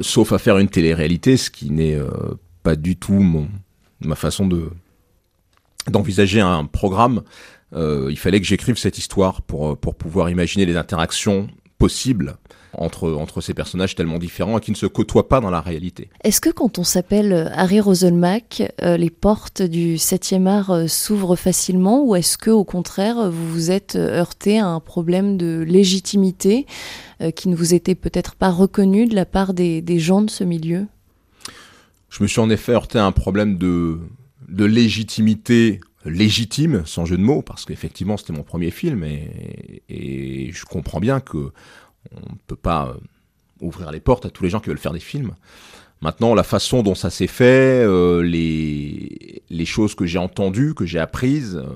sauf 0.00 0.32
à 0.32 0.38
faire 0.38 0.58
une 0.58 0.68
télé-réalité, 0.68 1.36
ce 1.36 1.50
qui 1.50 1.70
n'est 1.70 1.96
euh, 1.96 2.08
pas 2.62 2.76
du 2.76 2.96
tout 2.96 3.14
mon, 3.14 3.48
ma 4.00 4.14
façon 4.14 4.46
de 4.46 4.70
d'envisager 5.88 6.40
un 6.40 6.66
programme. 6.66 7.22
il 7.74 8.18
fallait 8.18 8.40
que 8.40 8.46
j'écrive 8.46 8.76
cette 8.76 8.98
histoire 8.98 9.40
pour, 9.40 9.78
pour 9.78 9.94
pouvoir 9.94 10.28
imaginer 10.28 10.66
les 10.66 10.76
interactions 10.76 11.48
possibles 11.78 12.36
entre, 12.74 13.12
entre 13.12 13.40
ces 13.40 13.54
personnages 13.54 13.94
tellement 13.94 14.18
différents 14.18 14.58
et 14.58 14.60
qui 14.60 14.70
ne 14.70 14.76
se 14.76 14.86
côtoient 14.86 15.28
pas 15.28 15.40
dans 15.40 15.50
la 15.50 15.60
réalité. 15.60 16.10
Est-ce 16.24 16.40
que 16.40 16.50
quand 16.50 16.78
on 16.78 16.84
s'appelle 16.84 17.32
euh, 17.32 17.48
Harry 17.52 17.80
Roselmack, 17.80 18.62
euh, 18.82 18.96
les 18.96 19.10
portes 19.10 19.62
du 19.62 19.96
7e 19.96 20.46
art 20.46 20.70
euh, 20.70 20.86
s'ouvrent 20.86 21.36
facilement 21.36 22.04
ou 22.04 22.14
est-ce 22.16 22.36
que 22.36 22.50
au 22.50 22.64
contraire 22.64 23.30
vous 23.30 23.48
vous 23.48 23.70
êtes 23.70 23.96
heurté 23.96 24.58
à 24.58 24.66
un 24.66 24.80
problème 24.80 25.36
de 25.36 25.64
légitimité 25.66 26.66
qui 27.34 27.48
ne 27.48 27.56
vous 27.56 27.74
était 27.74 27.96
peut-être 27.96 28.36
pas 28.36 28.50
reconnu 28.50 29.06
de 29.06 29.14
la 29.14 29.26
part 29.26 29.52
des, 29.52 29.82
des, 29.82 29.98
gens 29.98 30.22
de 30.22 30.30
ce 30.30 30.44
milieu? 30.44 30.86
Je 32.10 32.22
me 32.22 32.28
suis 32.28 32.40
en 32.40 32.48
effet 32.48 32.72
heurté 32.72 32.98
à 32.98 33.04
un 33.04 33.12
problème 33.12 33.58
de, 33.58 33.98
de 34.48 34.64
légitimité 34.64 35.80
légitime, 36.04 36.82
sans 36.86 37.04
jeu 37.04 37.16
de 37.16 37.22
mots, 37.22 37.42
parce 37.42 37.64
qu'effectivement 37.64 38.16
c'était 38.16 38.32
mon 38.32 38.42
premier 38.42 38.70
film 38.70 39.04
et, 39.04 40.50
je 40.52 40.64
comprends 40.64 41.00
bien 41.00 41.20
que 41.20 41.50
on 42.12 42.32
ne 42.32 42.38
peut 42.46 42.56
pas 42.56 42.88
euh, 42.88 42.94
ouvrir 43.60 43.90
les 43.90 44.00
portes 44.00 44.24
à 44.24 44.30
tous 44.30 44.44
les 44.44 44.50
gens 44.50 44.60
qui 44.60 44.68
veulent 44.68 44.78
faire 44.78 44.92
des 44.92 45.00
films. 45.00 45.34
Maintenant, 46.00 46.34
la 46.34 46.44
façon 46.44 46.82
dont 46.82 46.94
ça 46.94 47.10
s'est 47.10 47.26
fait, 47.26 47.84
euh, 47.84 48.22
les, 48.22 49.42
les 49.50 49.64
choses 49.66 49.94
que 49.94 50.06
j'ai 50.06 50.18
entendues, 50.18 50.74
que 50.74 50.86
j'ai 50.86 51.00
apprises, 51.00 51.56
euh, 51.56 51.66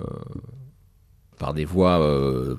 par 1.38 1.54
des 1.54 1.64
voix 1.64 2.00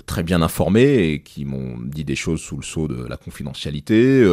très 0.05 0.23
bien 0.23 0.41
informées 0.41 1.07
et 1.07 1.21
qui 1.21 1.45
m'ont 1.45 1.77
dit 1.79 2.03
des 2.03 2.17
choses 2.17 2.41
sous 2.41 2.57
le 2.57 2.63
sceau 2.63 2.89
de 2.89 3.05
la 3.05 3.15
confidentialité, 3.15 4.25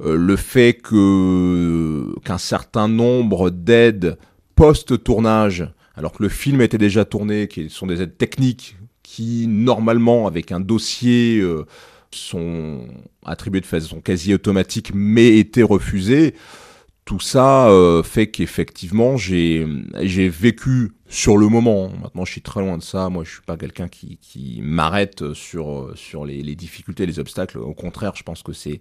le 0.00 0.36
fait 0.36 0.72
que 0.72 2.12
qu'un 2.24 2.38
certain 2.38 2.88
nombre 2.88 3.50
d'aides 3.50 4.18
post-tournage, 4.56 5.70
alors 5.98 6.12
que 6.12 6.22
le 6.22 6.30
film 6.30 6.62
était 6.62 6.78
déjà 6.78 7.04
tourné, 7.04 7.48
qui 7.48 7.68
sont 7.68 7.86
des 7.86 8.00
aides 8.00 8.16
techniques 8.16 8.76
qui, 9.02 9.46
normalement, 9.46 10.26
avec 10.26 10.52
un 10.52 10.60
dossier 10.60 11.42
sont 12.10 12.86
attribués 13.24 13.60
de 13.60 13.66
façon 13.66 14.00
quasi 14.00 14.32
automatique 14.34 14.92
mais 14.94 15.38
étaient 15.38 15.62
refusés. 15.62 16.34
Tout 17.04 17.20
ça 17.20 17.68
euh, 17.68 18.02
fait 18.02 18.28
qu'effectivement 18.28 19.16
j'ai 19.16 19.66
vécu 20.28 20.92
sur 21.08 21.38
le 21.38 21.48
moment. 21.48 21.90
Maintenant 22.02 22.24
je 22.24 22.32
suis 22.32 22.42
très 22.42 22.60
loin 22.60 22.78
de 22.78 22.82
ça. 22.82 23.08
Moi 23.08 23.24
je 23.24 23.30
suis 23.30 23.42
pas 23.42 23.56
quelqu'un 23.56 23.88
qui, 23.88 24.18
qui 24.18 24.60
m'arrête 24.62 25.32
sur 25.32 25.92
sur 25.94 26.24
les, 26.24 26.42
les, 26.42 26.54
difficultés, 26.54 27.06
les 27.06 27.18
obstacles. 27.18 27.58
Au 27.58 27.74
contraire, 27.74 28.12
je 28.14 28.22
pense 28.22 28.42
que 28.42 28.52
c'est 28.52 28.80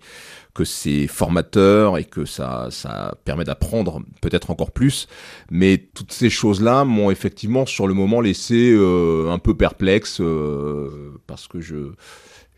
que 0.53 0.65
c'est 0.65 1.07
formateur 1.07 1.97
et 1.97 2.03
que 2.03 2.25
ça 2.25 2.67
ça 2.69 3.15
permet 3.25 3.43
d'apprendre 3.43 4.01
peut-être 4.21 4.49
encore 4.51 4.71
plus. 4.71 5.07
Mais 5.51 5.77
toutes 5.77 6.11
ces 6.11 6.29
choses 6.29 6.61
là 6.61 6.83
m'ont 6.83 7.11
effectivement 7.11 7.65
sur 7.65 7.87
le 7.87 7.93
moment 7.93 8.21
laissé 8.21 8.71
euh, 8.71 9.31
un 9.31 9.39
peu 9.39 9.55
perplexe 9.55 10.19
euh, 10.21 11.13
parce 11.27 11.47
que 11.47 11.61
je 11.61 11.91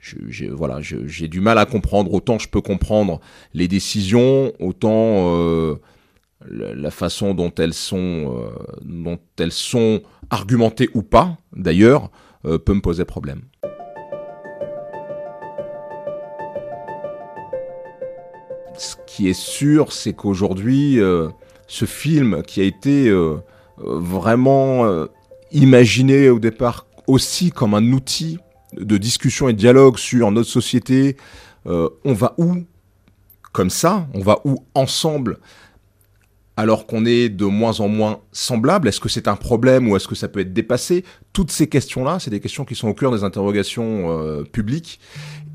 j'ai 0.01 0.49
voilà, 0.49 0.79
j'ai 0.81 1.27
du 1.27 1.41
mal 1.41 1.57
à 1.57 1.65
comprendre. 1.65 2.13
Autant 2.13 2.39
je 2.39 2.47
peux 2.47 2.61
comprendre 2.61 3.19
les 3.53 3.67
décisions, 3.67 4.53
autant 4.59 5.35
euh, 5.38 5.75
la 6.48 6.91
façon 6.91 7.34
dont 7.34 7.53
elles 7.58 7.74
sont, 7.74 7.98
euh, 8.38 8.50
dont 8.84 9.19
elles 9.38 9.51
sont 9.51 10.01
argumentées 10.29 10.89
ou 10.93 11.01
pas, 11.01 11.38
d'ailleurs, 11.53 12.10
euh, 12.46 12.58
peut 12.58 12.74
me 12.74 12.81
poser 12.81 13.05
problème. 13.05 13.41
Ce 18.77 18.96
qui 19.05 19.27
est 19.27 19.39
sûr, 19.39 19.91
c'est 19.91 20.13
qu'aujourd'hui, 20.13 21.00
ce 21.67 21.86
film 21.86 22.43
qui 22.43 22.62
a 22.62 22.63
été 22.63 23.13
vraiment 23.77 25.05
imaginé 25.51 26.29
au 26.29 26.39
départ 26.39 26.86
aussi 27.05 27.51
comme 27.51 27.74
un 27.74 27.91
outil 27.91 28.38
de 28.77 28.98
discussion 28.98 29.50
et 29.50 29.53
de 29.53 29.58
dialogue 29.58 29.98
sur 29.98 30.31
notre 30.31 30.50
société, 30.50 31.17
euh, 31.65 31.89
on 32.05 32.13
va 32.13 32.36
où? 32.38 32.63
Comme 33.51 33.69
ça 33.69 34.08
On 34.13 34.22
va 34.22 34.39
où 34.46 34.63
ensemble? 34.75 35.39
Alors 36.59 36.87
qu'on 36.87 37.05
est 37.05 37.29
de 37.29 37.45
moins 37.45 37.79
en 37.79 37.87
moins 37.87 38.19
semblable 38.33 38.89
Est-ce 38.89 38.99
que 38.99 39.07
c'est 39.07 39.29
un 39.29 39.37
problème 39.37 39.87
ou 39.87 39.95
est-ce 39.95 40.09
que 40.09 40.15
ça 40.15 40.27
peut 40.27 40.41
être 40.41 40.51
dépassé? 40.51 41.05
Toutes 41.31 41.51
ces 41.51 41.67
questions-là, 41.67 42.19
c'est 42.19 42.31
des 42.31 42.41
questions 42.41 42.65
qui 42.65 42.75
sont 42.75 42.89
au 42.89 42.93
cœur 42.93 43.13
des 43.13 43.23
interrogations 43.23 44.11
euh, 44.11 44.43
publiques. 44.43 44.99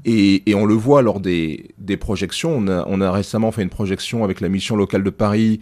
Et, 0.06 0.42
on 0.54 0.64
le 0.64 0.72
voit 0.72 1.02
lors 1.02 1.20
des, 1.20 1.74
projections. 2.00 2.56
On 2.56 3.00
a, 3.02 3.12
récemment 3.12 3.52
fait 3.52 3.62
une 3.62 3.68
projection 3.68 4.24
avec 4.24 4.40
la 4.40 4.48
mission 4.48 4.76
locale 4.76 5.02
de 5.02 5.10
Paris 5.10 5.60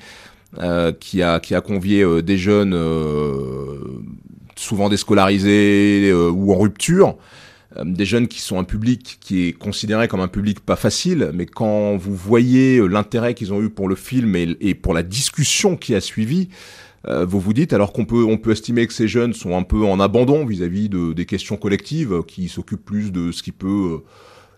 euh, 0.61 0.93
qui, 0.93 1.23
a, 1.23 1.41
qui 1.41 1.57
a 1.57 1.61
convié 1.61 2.23
des 2.23 2.39
jeunes 2.39 2.79
souvent 4.55 4.89
déscolarisés 4.89 6.13
ou 6.13 6.53
en 6.53 6.59
rupture. 6.59 7.17
Euh, 7.77 7.85
des 7.85 8.05
jeunes 8.05 8.29
qui 8.29 8.41
sont 8.41 8.59
un 8.59 8.65
public 8.65 9.19
qui 9.21 9.49
est 9.49 9.53
considéré 9.53 10.09
comme 10.09 10.21
un 10.21 10.29
public 10.29 10.61
pas 10.61 10.77
facile, 10.77 11.31
mais 11.35 11.47
quand 11.47 11.97
vous 11.97 12.15
voyez 12.15 12.79
euh, 12.79 12.87
l'intérêt 12.87 13.35
qu'ils 13.35 13.53
ont 13.53 13.63
eu 13.63 13.71
pour 13.71 13.89
le 13.89 13.95
film 13.95 14.37
et, 14.37 14.75
pour 14.75 14.95
la 14.95 15.03
discussion 15.03 15.77
qui 15.77 15.95
a 15.95 16.01
suivi, 16.01 16.49
euh, 17.09 17.25
vous 17.25 17.41
vous 17.41 17.53
dites, 17.53 17.73
alors 17.73 17.93
qu'on 17.93 18.05
peut, 18.05 18.25
on 18.25 18.37
peut 18.37 18.53
estimer 18.53 18.87
que 18.87 18.93
ces 18.93 19.09
jeunes 19.09 19.33
sont 19.33 19.57
un 19.57 19.63
peu 19.63 19.85
en 19.85 20.01
abandon 20.01 20.45
vis-à-vis 20.45 20.89
de, 20.89 21.13
des 21.13 21.27
questions 21.27 21.57
collectives, 21.57 22.23
qui 22.27 22.49
s'occupent 22.49 22.85
plus 22.85 23.11
de 23.11 23.33
ce 23.33 23.43
qui 23.43 23.53
peut, 23.53 24.03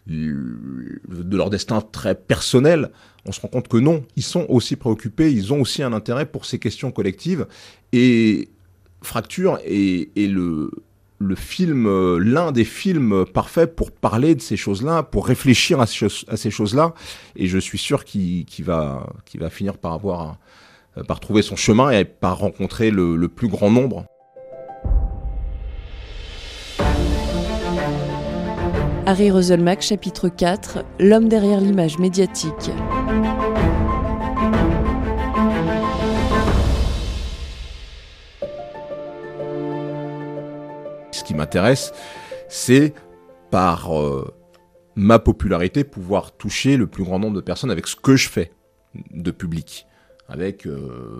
de 0.06 1.37
leur 1.37 1.49
destin 1.49 1.80
très 1.80 2.14
personnel, 2.14 2.90
on 3.25 3.33
se 3.33 3.40
rend 3.40 3.49
compte 3.49 3.68
que 3.68 3.78
non, 3.78 4.04
ils 4.16 4.23
sont 4.23 4.44
aussi 4.50 4.76
préoccupés, 4.76 5.33
ils 5.33 5.54
ont 5.54 5.62
aussi 5.62 5.83
un 5.83 5.94
intérêt 5.94 6.26
pour 6.26 6.44
ces 6.44 6.59
questions 6.59 6.90
collectives, 6.90 7.47
et 7.92 8.50
Fracture 9.00 9.59
est, 9.64 10.11
est 10.16 10.26
le, 10.26 10.71
le 11.24 11.34
film, 11.34 11.86
euh, 11.86 12.18
l'un 12.18 12.52
des 12.52 12.64
films 12.64 13.24
parfaits 13.24 13.74
pour 13.74 13.90
parler 13.90 14.34
de 14.34 14.40
ces 14.40 14.56
choses-là, 14.56 15.02
pour 15.02 15.26
réfléchir 15.26 15.80
à, 15.80 15.86
ces 15.86 16.50
choses-là. 16.50 16.94
Et 17.36 17.46
je 17.46 17.58
suis 17.58 17.78
sûr 17.78 18.04
qu'il 18.04 18.46
va, 18.60 19.06
va 19.38 19.50
finir 19.50 19.78
par 19.78 19.92
avoir, 19.92 20.38
euh, 20.96 21.02
par 21.02 21.20
trouver 21.20 21.42
son 21.42 21.56
chemin 21.56 21.90
et 21.90 22.04
par 22.04 22.38
rencontrer 22.38 22.90
le, 22.90 23.28
plus 23.28 23.48
grand 23.48 23.70
nombre. 23.70 24.04
Harry 29.06 29.30
Roselmack, 29.30 29.82
chapitre 29.82 30.28
4 30.28 30.78
L'homme 30.98 31.28
derrière 31.28 31.60
l'image 31.60 31.98
médiatique. 31.98 32.70
C'est 42.48 42.94
par 43.50 43.98
euh, 43.98 44.32
ma 44.96 45.18
popularité 45.18 45.84
pouvoir 45.84 46.36
toucher 46.36 46.76
le 46.76 46.86
plus 46.86 47.04
grand 47.04 47.18
nombre 47.18 47.36
de 47.36 47.40
personnes 47.40 47.70
avec 47.70 47.86
ce 47.86 47.96
que 47.96 48.16
je 48.16 48.28
fais 48.28 48.52
de 49.12 49.30
public. 49.30 49.86
avec 50.28 50.66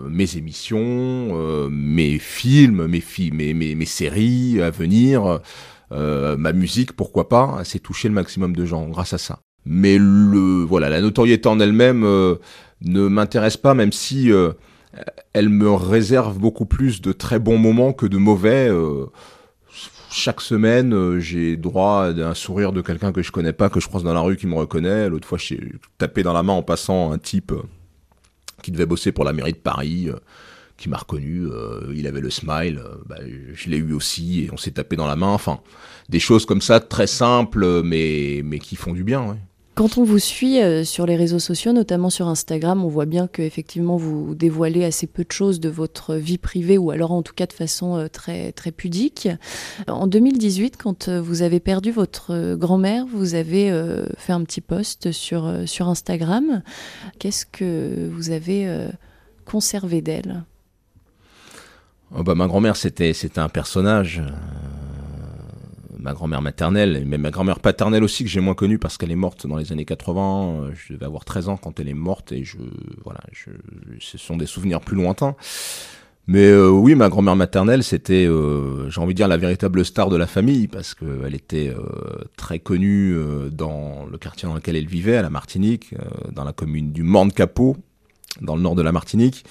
mes 0.09 0.37
émissions, 0.37 1.69
mes 1.69 2.17
films, 2.17 2.87
mes, 2.87 3.03
mes, 3.31 3.53
mes, 3.53 3.75
mes, 3.75 3.85
séries 3.85 4.61
à 4.61 4.71
venir, 4.71 5.41
ma 5.91 6.53
musique, 6.53 6.93
pourquoi 6.93 7.29
pas. 7.29 7.61
C'est 7.65 7.79
toucher 7.79 8.07
le 8.07 8.15
maximum 8.15 8.55
de 8.55 8.65
gens 8.65 8.87
grâce 8.87 9.13
à 9.13 9.19
ça. 9.19 9.39
Mais 9.65 9.97
le, 9.99 10.63
voilà, 10.63 10.89
la 10.89 11.01
notoriété 11.01 11.47
en 11.47 11.59
elle-même 11.59 12.01
ne 12.01 13.07
m'intéresse 13.07 13.57
pas, 13.57 13.75
même 13.75 13.91
si 13.91 14.31
elle 15.33 15.49
me 15.49 15.69
réserve 15.69 16.39
beaucoup 16.39 16.65
plus 16.65 17.01
de 17.01 17.11
très 17.11 17.39
bons 17.39 17.57
moments 17.57 17.93
que 17.93 18.07
de 18.07 18.17
mauvais. 18.17 18.71
Euh, 20.15 20.25
chaque 20.25 20.41
semaine, 20.41 20.93
euh, 20.93 21.19
j'ai 21.19 21.57
droit 21.57 22.05
à 22.05 22.09
un 22.09 22.33
sourire 22.33 22.71
de 22.71 22.81
quelqu'un 22.81 23.11
que 23.11 23.21
je 23.21 23.31
connais 23.31 23.53
pas, 23.53 23.69
que 23.69 23.79
je 23.79 23.87
croise 23.87 24.03
dans 24.03 24.13
la 24.13 24.21
rue, 24.21 24.37
qui 24.37 24.47
me 24.47 24.55
reconnaît. 24.55 25.09
L'autre 25.09 25.27
fois, 25.27 25.37
j'ai 25.37 25.59
tapé 25.97 26.23
dans 26.23 26.33
la 26.33 26.43
main 26.43 26.53
en 26.53 26.63
passant 26.63 27.11
un 27.11 27.17
type 27.17 27.51
euh, 27.51 27.63
qui 28.63 28.71
devait 28.71 28.85
bosser 28.85 29.11
pour 29.11 29.25
la 29.25 29.33
mairie 29.33 29.53
de 29.53 29.57
Paris, 29.57 30.09
qui 30.77 30.89
m'a 30.89 30.97
reconnu. 30.97 31.47
il 31.93 32.07
avait 32.07 32.21
le 32.21 32.31
smile, 32.31 32.81
bah, 33.05 33.17
je 33.53 33.69
l'ai 33.69 33.77
eu 33.77 33.93
aussi, 33.93 34.45
et 34.45 34.49
on 34.51 34.57
s'est 34.57 34.71
tapé 34.71 34.95
dans 34.95 35.05
la 35.05 35.15
main. 35.15 35.27
Enfin, 35.27 35.59
des 36.09 36.19
choses 36.19 36.47
comme 36.47 36.61
ça, 36.61 36.79
très 36.79 37.05
simples, 37.05 37.83
mais, 37.83 38.43
qui 38.59 38.75
font 38.75 38.93
du 38.93 39.03
bien. 39.03 39.37
Quand 39.75 39.97
on 39.97 40.05
vous 40.05 40.19
suit 40.19 40.61
euh, 40.61 40.85
sur 40.85 41.05
les 41.05 41.17
réseaux 41.17 41.39
sociaux, 41.39 41.73
notamment 41.73 42.09
sur 42.09 42.29
Instagram, 42.29 42.85
on 42.85 42.87
voit 42.87 43.05
bien 43.05 43.27
que 43.27 43.41
effectivement 43.41 43.97
vous 43.97 44.33
dévoilez 44.33 44.85
assez 44.85 45.05
peu 45.05 45.25
de 45.25 45.31
choses 45.33 45.59
de 45.59 45.67
votre 45.67 46.15
vie 46.15 46.37
privée 46.37 46.77
ou 46.77 46.91
alors 46.91 47.11
en 47.11 47.21
tout 47.21 47.33
cas 47.33 47.45
de 47.45 47.51
façon 47.51 47.97
euh, 47.97 48.07
très 48.07 48.53
très 48.53 48.71
pudique. 48.71 49.27
En 49.89 50.07
2018, 50.07 50.77
quand 50.77 51.09
euh, 51.09 51.21
vous 51.21 51.41
avez 51.41 51.59
perdu 51.59 51.91
votre 51.91 52.55
grand-mère, 52.55 53.05
vous 53.05 53.35
avez 53.35 53.65
fait 54.17 54.31
un 54.31 54.43
petit 54.45 54.61
post 54.61 55.11
sur 55.11 55.53
sur 55.65 55.89
Instagram. 55.89 56.61
Qu'est-ce 57.19 57.45
que 57.45 58.09
vous 58.13 58.29
avez 58.29 58.89
conservé 59.43 60.01
d'elle? 60.01 60.45
Oh 62.15 62.23
bah, 62.23 62.35
ma 62.35 62.47
grand-mère 62.47 62.77
c'était 62.77 63.11
c'était 63.11 63.39
un 63.39 63.49
personnage 63.49 64.21
ma 66.05 66.13
grand-mère 66.13 66.41
maternelle, 66.43 67.03
mais 67.07 67.17
ma 67.17 67.31
grand-mère 67.31 67.59
paternelle 67.59 68.03
aussi, 68.03 68.23
que 68.23 68.29
j'ai 68.29 68.39
moins 68.39 68.53
connue 68.53 68.77
parce 68.77 68.97
qu'elle 68.97 69.11
est 69.11 69.15
morte 69.15 69.47
dans 69.47 69.57
les 69.57 69.71
années 69.71 69.85
80. 69.85 70.21
Euh, 70.21 70.71
je 70.75 70.93
devais 70.93 71.05
avoir 71.05 71.25
13 71.25 71.49
ans 71.49 71.57
quand 71.57 71.79
elle 71.79 71.89
est 71.89 71.95
morte 71.95 72.31
et 72.31 72.43
je, 72.43 72.57
voilà, 73.03 73.21
je, 73.31 73.49
ce 73.99 74.19
sont 74.19 74.37
des 74.37 74.45
souvenirs 74.45 74.81
plus 74.81 74.95
lointains. 74.95 75.35
Mais 76.27 76.45
euh, 76.45 76.69
oui, 76.69 76.93
ma 76.93 77.09
grand-mère 77.09 77.35
maternelle, 77.35 77.83
c'était, 77.83 78.27
euh, 78.27 78.87
j'ai 78.91 79.01
envie 79.01 79.13
de 79.13 79.17
dire, 79.17 79.27
la 79.27 79.37
véritable 79.37 79.83
star 79.83 80.09
de 80.09 80.15
la 80.15 80.27
famille 80.27 80.67
parce 80.67 80.93
qu'elle 80.93 81.33
était 81.33 81.73
très 82.37 82.59
connue 82.59 83.17
dans 83.51 84.05
le 84.05 84.17
quartier 84.19 84.47
dans 84.47 84.55
lequel 84.55 84.75
elle 84.75 84.87
vivait, 84.87 85.17
à 85.17 85.23
la 85.23 85.31
Martinique, 85.31 85.95
dans 86.31 86.43
la 86.43 86.53
commune 86.53 86.91
du 86.91 87.01
Morne-Capot, 87.01 87.77
dans 88.41 88.55
le 88.55 88.61
nord 88.61 88.75
de 88.75 88.83
la 88.83 88.91
Martinique. 88.91 89.43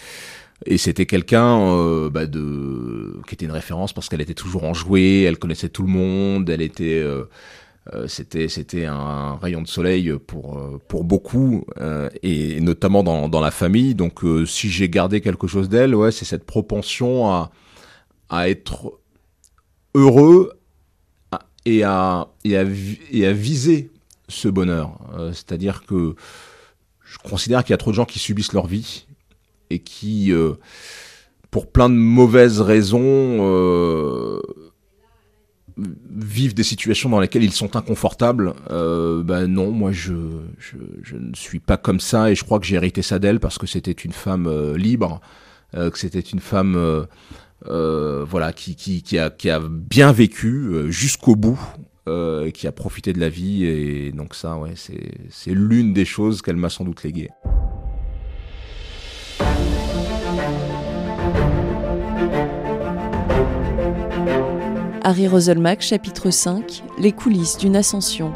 Et 0.67 0.79
c'était 0.79 1.07
quelqu'un 1.07 1.61
euh, 1.61 2.11
bah 2.11 2.27
de 2.27 3.21
qui 3.27 3.35
était 3.35 3.45
une 3.45 3.53
référence 3.53 3.93
parce 3.93 4.09
qu'elle 4.09 4.21
était 4.21 4.35
toujours 4.35 4.65
enjouée, 4.65 5.23
elle 5.23 5.39
connaissait 5.39 5.69
tout 5.69 5.83
le 5.83 5.89
monde, 5.89 6.49
elle 6.49 6.63
était 6.63 6.99
euh, 6.99 7.25
euh 7.93 8.09
c'était 8.09 8.49
c'était 8.49 8.87
un 8.87 9.37
rayon 9.37 9.63
de 9.63 9.69
soleil 9.69 10.13
pour 10.27 10.59
pour 10.89 11.05
beaucoup 11.05 11.65
et 12.23 12.61
notamment 12.61 13.03
dans 13.03 13.29
dans 13.29 13.41
la 13.41 13.51
famille. 13.51 13.95
Donc 13.95 14.23
si 14.47 14.71
j'ai 14.71 14.89
gardé 14.89 15.21
quelque 15.21 15.47
chose 15.47 15.69
d'elle, 15.69 15.95
ouais, 15.95 16.13
c'est 16.13 16.25
cette 16.25 16.45
propension 16.45 17.31
à 17.31 17.51
à 18.31 18.49
être 18.49 19.01
heureux 19.95 20.53
et 21.67 21.83
à 21.85 22.29
et 22.45 22.57
à, 22.57 22.65
et 23.11 23.27
à 23.27 23.33
viser 23.33 23.91
ce 24.29 24.49
bonheur. 24.49 24.99
C'est-à-dire 25.33 25.85
que 25.87 26.15
je 27.05 27.19
considère 27.19 27.65
qu'il 27.65 27.73
y 27.73 27.75
a 27.75 27.79
trop 27.79 27.91
de 27.91 27.97
gens 27.97 28.07
qui 28.07 28.19
subissent 28.19 28.55
leur 28.55 28.67
vie 28.67 29.07
et 29.75 29.81
qui, 29.81 30.33
euh, 30.33 30.55
pour 31.51 31.71
plein 31.71 31.91
de 31.91 31.95
mauvaises 31.95 32.61
raisons, 32.61 33.01
euh, 33.03 34.41
vivent 35.77 36.55
des 36.55 36.63
situations 36.63 37.11
dans 37.11 37.21
lesquelles 37.21 37.45
ils 37.45 37.53
sont 37.53 37.77
inconfortables. 37.77 38.55
Euh, 38.71 39.23
ben 39.25 39.47
non, 39.49 39.73
moi 39.73 39.91
je, 39.91 40.15
je, 40.59 41.17
ne 41.17 41.35
suis 41.35 41.59
pas 41.59 41.77
comme 41.77 42.01
ça 42.01 42.31
et 42.31 42.37
je 42.37 42.45
crois 42.45 42.61
que 42.61 42.67
j'ai 42.67 42.77
hérité 42.77 43.03
ça 43.03 43.19
d'elle 43.19 43.41
parce 43.41 43.59
que 43.59 43.67
c'était 43.67 43.93
une 43.93 44.13
femme 44.13 44.75
libre, 44.77 45.21
que 45.73 45.99
c'était 45.99 46.21
une 46.21 46.39
femme 46.39 47.07
voilà 47.67 48.53
qui, 48.53 49.19
a, 49.19 49.31
qui 49.31 49.51
a 49.51 49.61
bien 49.61 50.13
vécu 50.13 50.71
jusqu'au 50.91 51.35
bout. 51.35 51.61
qui 52.07 52.67
a 52.69 52.73
profité 52.73 53.13
de 53.13 53.19
la 53.19 53.29
vie 53.29 53.65
et 53.65 54.13
donc 54.13 54.37
ça 54.37 54.57
ouais 54.57 54.75
c'est 54.77 55.55
l'une 55.55 55.93
des 55.93 56.05
choses 56.05 56.41
qu'elle 56.41 56.57
m'a 56.57 56.71
sans 56.71 56.85
doute 56.85 57.03
léguée. 57.03 57.31
Harry 65.07 65.29
Roselmack, 65.29 65.83
chapitre 65.83 66.31
5 66.31 66.83
Les 66.99 67.13
coulisses 67.13 67.59
d'une 67.59 67.77
ascension. 67.77 68.33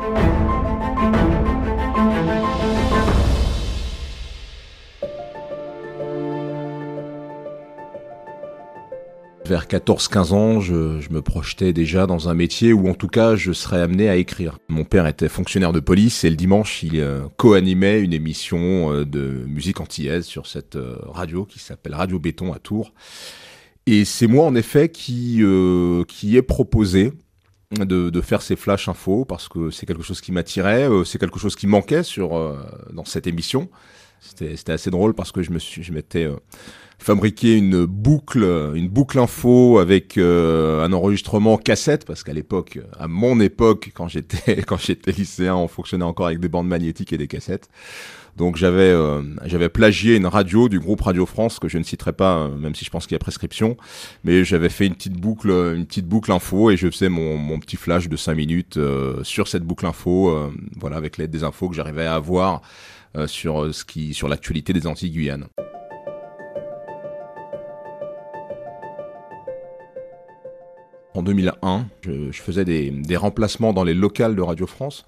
Vers 9.47 9.65
14-15 9.65 10.33
ans, 10.35 10.61
je, 10.61 11.11
me 11.11 11.23
projetais 11.23 11.73
déjà 11.73 12.07
dans 12.07 12.29
un 12.29 12.35
métier 12.35 12.75
où 12.75 12.87
en 12.87 12.93
tout 12.93 13.09
cas 13.09 13.35
je 13.35 13.53
serais 13.55 13.81
amené 13.81 14.11
à 14.11 14.17
écrire. 14.17 14.59
Mon 14.69 14.85
père 14.85 15.07
était 15.07 15.31
fonctionnaire 15.31 15.73
de 15.73 15.81
police 15.81 16.23
et 16.25 16.29
le 16.29 16.37
dimanche 16.37 16.83
il 16.83 17.01
euh, 17.01 17.23
co-animait 17.39 18.03
une 18.03 18.13
émission 18.13 18.93
euh, 18.93 19.07
de 19.07 19.43
musique 19.47 19.81
antillaise 19.81 20.27
sur 20.27 20.47
cette 20.47 20.77
euh, 20.77 20.99
radio 21.07 21.47
qui 21.47 21.61
s'appelle 21.61 21.95
Radio 21.95 22.19
Béton 22.19 22.53
à 22.53 22.59
Tours. 22.59 22.93
Et 23.91 24.05
c'est 24.05 24.27
moi, 24.27 24.45
en 24.45 24.55
effet, 24.55 24.91
qui, 24.91 25.39
euh, 25.41 26.05
qui 26.05 26.37
ai 26.37 26.43
proposé 26.43 27.15
de, 27.71 28.11
de, 28.11 28.21
faire 28.21 28.43
ces 28.43 28.55
flash 28.55 28.87
infos 28.87 29.25
parce 29.25 29.49
que 29.49 29.71
c'est 29.71 29.87
quelque 29.87 30.03
chose 30.03 30.21
qui 30.21 30.31
m'attirait, 30.31 30.87
euh, 30.87 31.05
c'est 31.05 31.19
quelque 31.19 31.39
chose 31.39 31.57
qui 31.57 31.67
manquait 31.67 32.03
sur, 32.03 32.37
euh, 32.37 32.59
dans 32.93 33.07
cette 33.07 33.27
émission. 33.27 33.71
C'était 34.21 34.73
assez 34.73 34.91
drôle 34.91 35.15
parce 35.15 35.33
que 35.33 35.43
je 35.43 35.51
me 35.51 35.59
suis, 35.59 35.83
je 35.83 35.91
m'étais 35.91 36.25
euh, 36.25 36.37
fabriqué 36.99 37.57
une 37.57 37.87
boucle, 37.87 38.43
une 38.75 38.89
boucle 38.91 39.19
info 39.19 39.79
avec 39.79 40.19
un 40.19 40.93
enregistrement 40.93 41.57
cassette 41.57 42.05
parce 42.05 42.25
qu'à 42.25 42.35
l'époque, 42.35 42.81
à 42.99 43.09
mon 43.09 43.41
époque, 43.41 43.91
quand 43.95 44.09
j'étais, 44.09 44.63
quand 44.67 44.79
j'étais 44.79 45.13
lycéen, 45.13 45.57
on 45.57 45.69
fonctionnait 45.69 46.05
encore 46.05 46.27
avec 46.27 46.41
des 46.41 46.51
bandes 46.51 46.69
magnétiques 46.69 47.15
et 47.15 47.19
des 47.19 47.29
cassettes. 47.29 47.71
Donc 48.39 48.55
j'avais 48.55 48.93
euh, 48.93 49.21
j'avais 49.47 49.69
plagié 49.69 50.15
une 50.15 50.27
radio 50.27 50.69
du 50.69 50.79
groupe 50.79 51.01
Radio 51.01 51.27
France 51.27 51.59
que 51.59 51.69
je 51.69 51.77
ne 51.77 51.83
citerai 51.83 52.13
pas, 52.13 52.39
euh, 52.39 52.57
même 52.57 52.73
si 52.73 52.85
je 52.85 52.91
pense 52.91 53.09
qu'il 53.09 53.17
y 53.17 53.17
a 53.17 53.19
prescription, 53.19 53.77
mais 54.23 54.45
j'avais 54.45 54.69
fait 54.69 54.87
une 54.87 54.95
petite 54.95 55.21
boucle 55.21 55.51
une 55.51 55.85
petite 55.85 56.07
boucle 56.07 56.31
info 56.31 56.71
et 56.71 56.77
je 56.77 56.89
faisais 56.89 57.09
mon, 57.09 57.37
mon 57.37 57.59
petit 57.59 57.75
flash 57.75 58.09
de 58.09 58.17
5 58.17 58.37
minutes 58.37 58.77
euh, 58.77 59.25
sur 59.25 59.49
cette 59.49 59.65
boucle 59.65 59.87
info, 59.87 60.33
voilà 60.77 60.97
avec 60.97 61.19
l'aide 61.19 61.33
des 61.33 61.43
infos 61.43 61.69
que 61.69 61.75
j'arrivais 61.75 62.07
à 62.07 62.15
avoir 62.15 62.63
sur 63.27 63.75
ce 63.75 63.85
qui 63.85 64.15
sur 64.15 64.29
l'actualité 64.29 64.73
des 64.73 64.87
Antilles 64.87 65.11
Guyane. 65.11 65.49
En 71.15 71.23
2001, 71.25 71.87
je, 72.03 72.31
je 72.31 72.41
faisais 72.41 72.65
des, 72.65 72.91
des, 72.91 73.17
remplacements 73.17 73.73
dans 73.73 73.83
les 73.83 73.95
locales 73.95 74.37
de 74.37 74.43
Radio 74.43 74.69
France. 74.69 75.05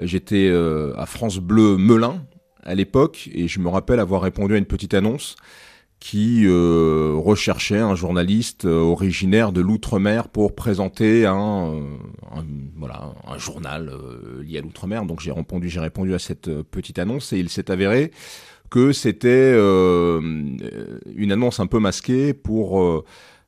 J'étais 0.00 0.50
à 0.96 1.06
France 1.06 1.38
Bleu 1.38 1.76
Melun, 1.76 2.24
à 2.62 2.74
l'époque 2.74 3.28
et 3.32 3.48
je 3.48 3.60
me 3.60 3.68
rappelle 3.68 4.00
avoir 4.00 4.22
répondu 4.22 4.54
à 4.54 4.58
une 4.58 4.66
petite 4.66 4.94
annonce 4.94 5.36
qui 6.02 6.46
euh, 6.46 7.14
recherchait 7.14 7.78
un 7.78 7.94
journaliste 7.94 8.64
euh, 8.64 8.80
originaire 8.80 9.52
de 9.52 9.60
l'outre-mer 9.60 10.28
pour 10.28 10.56
présenter 10.56 11.26
un, 11.26 11.74
euh, 11.74 12.42
voilà 12.74 13.12
un 13.24 13.38
journal 13.38 13.92
lié 14.40 14.58
à 14.58 14.62
l'outre-mer. 14.62 15.04
Donc 15.06 15.20
j'ai 15.20 15.30
répondu 15.30 15.68
j'ai 15.68 15.78
répondu 15.78 16.12
à 16.12 16.18
cette 16.18 16.50
petite 16.62 16.98
annonce 16.98 17.32
et 17.32 17.38
il 17.38 17.48
s'est 17.48 17.70
avéré 17.70 18.10
que 18.68 18.90
c'était 18.90 19.52
une 19.54 21.30
annonce 21.30 21.60
un 21.60 21.68
peu 21.68 21.78
masquée 21.78 22.34
pour 22.34 23.04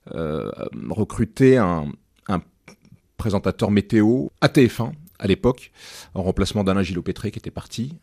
recruter 0.06 1.56
un, 1.56 1.86
présentateur 3.16 3.70
météo 3.72 4.28
à 4.40 4.48
TF1 4.48 4.92
à 5.18 5.26
l'époque, 5.26 5.72
en 6.12 6.22
remplacement 6.22 6.62
d'Alain 6.62 6.82
Gillot-Pétré 6.82 7.32
qui 7.32 7.38
était 7.38 7.50
parti. 7.50 7.94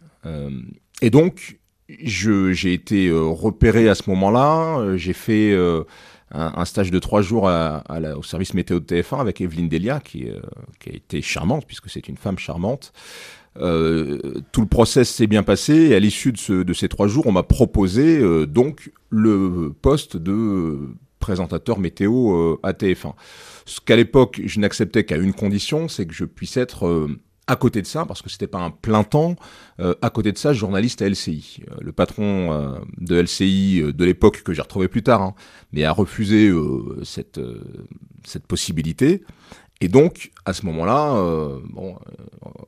Et 1.02 1.10
donc, 1.10 1.60
j'ai 1.90 2.74
été 2.74 3.08
euh, 3.08 3.24
repéré 3.24 3.90
à 3.90 3.96
ce 3.96 4.10
moment-là. 4.10 4.80
Euh, 4.80 4.98
j'ai 4.98 5.14
fait 5.14 5.52
euh, 5.52 5.84
un, 6.32 6.66
stage 6.66 6.92
de 6.92 7.00
trois 7.00 7.22
jours 7.22 7.50
à, 7.50 7.84
au 8.16 8.24
service 8.24 8.54
météo 8.54 8.80
de 8.80 8.86
TF1 8.86 9.20
avec 9.20 9.42
Evelyne 9.42 9.68
Delia, 9.68 10.00
qui, 10.00 10.28
qui 10.80 10.90
a 10.90 10.94
été 10.94 11.22
charmante, 11.22 11.66
puisque 11.66 11.90
c'est 11.90 12.08
une 12.08 12.18
femme 12.18 12.38
charmante. 12.38 12.94
tout 13.56 13.62
le 13.62 14.68
process 14.68 15.10
s'est 15.10 15.28
bien 15.28 15.44
passé 15.44 15.74
et 15.90 15.96
à 15.96 16.00
l'issue 16.00 16.32
de, 16.32 16.38
ce, 16.38 16.54
de, 16.64 16.74
ces 16.74 16.88
trois 16.88 17.08
jours, 17.08 17.28
on 17.28 17.34
m'a 17.34 17.44
proposé 17.44 18.22
donc 18.48 18.94
le 19.10 19.74
poste 19.82 20.16
de 20.16 20.78
présentateur 21.20 21.80
météo 21.80 22.56
à 22.64 22.72
TF1. 22.72 23.14
Ce 23.66 23.82
qu'à 23.82 23.98
l'époque, 23.98 24.40
je 24.46 24.62
n'acceptais 24.62 25.04
qu'à 25.04 25.18
une 25.18 25.34
condition, 25.34 25.90
c'est 25.90 26.06
que 26.06 26.14
je 26.14 26.24
puisse 26.24 26.56
être 26.56 27.10
à 27.52 27.58
côté 27.58 27.82
de 27.82 27.88
ça, 27.88 28.06
parce 28.06 28.22
que 28.22 28.30
c'était 28.30 28.48
pas 28.48 28.60
un 28.60 28.70
plein 28.70 29.04
temps, 29.04 29.36
euh, 29.82 29.94
à 30.02 30.10
côté 30.10 30.32
de 30.32 30.38
ça, 30.38 30.54
journaliste 30.54 31.02
à 31.02 31.10
LCI. 31.10 31.64
Euh, 31.70 31.76
le 31.82 31.92
patron 31.92 32.54
euh, 32.54 32.80
de 32.98 33.22
LCI 33.22 33.84
de 33.94 34.06
l'époque, 34.06 34.42
que 34.44 34.54
j'ai 34.54 34.62
retrouvé 34.62 34.88
plus 34.88 35.04
tard, 35.04 35.22
hein, 35.22 35.36
mais 35.74 35.84
a 35.84 35.92
refusé 35.92 36.50
cette, 37.04 37.42
cette 38.24 38.48
possibilité. 38.48 39.24
Et 39.82 39.90
donc, 39.90 40.32
à 40.46 40.54
ce 40.54 40.66
moment-là, 40.68 41.22
bon, 41.72 41.98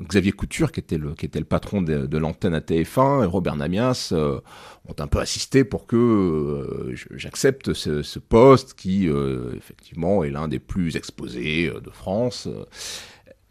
Xavier 0.02 0.32
Couture, 0.32 0.72
qui 0.72 0.82
était 0.82 0.98
le, 0.98 1.14
qui 1.14 1.28
était 1.28 1.40
le 1.40 1.46
patron 1.46 1.82
de, 1.82 2.18
l'antenne 2.18 2.56
à 2.56 2.60
TF1, 2.60 3.24
et 3.24 3.26
Robert 3.26 3.56
Namias 3.56 4.12
ont 4.14 4.96
un 5.00 5.08
peu 5.08 5.20
assisté 5.20 5.64
pour 5.64 5.86
que 5.86 6.94
j'accepte 7.12 7.74
ce, 7.74 8.02
ce, 8.02 8.20
poste 8.20 8.74
qui, 8.74 9.08
effectivement, 9.56 10.24
est 10.24 10.32
l'un 10.32 10.48
des 10.48 10.60
plus 10.60 10.98
exposés 10.98 11.72
de 11.72 11.90
France. 11.92 12.50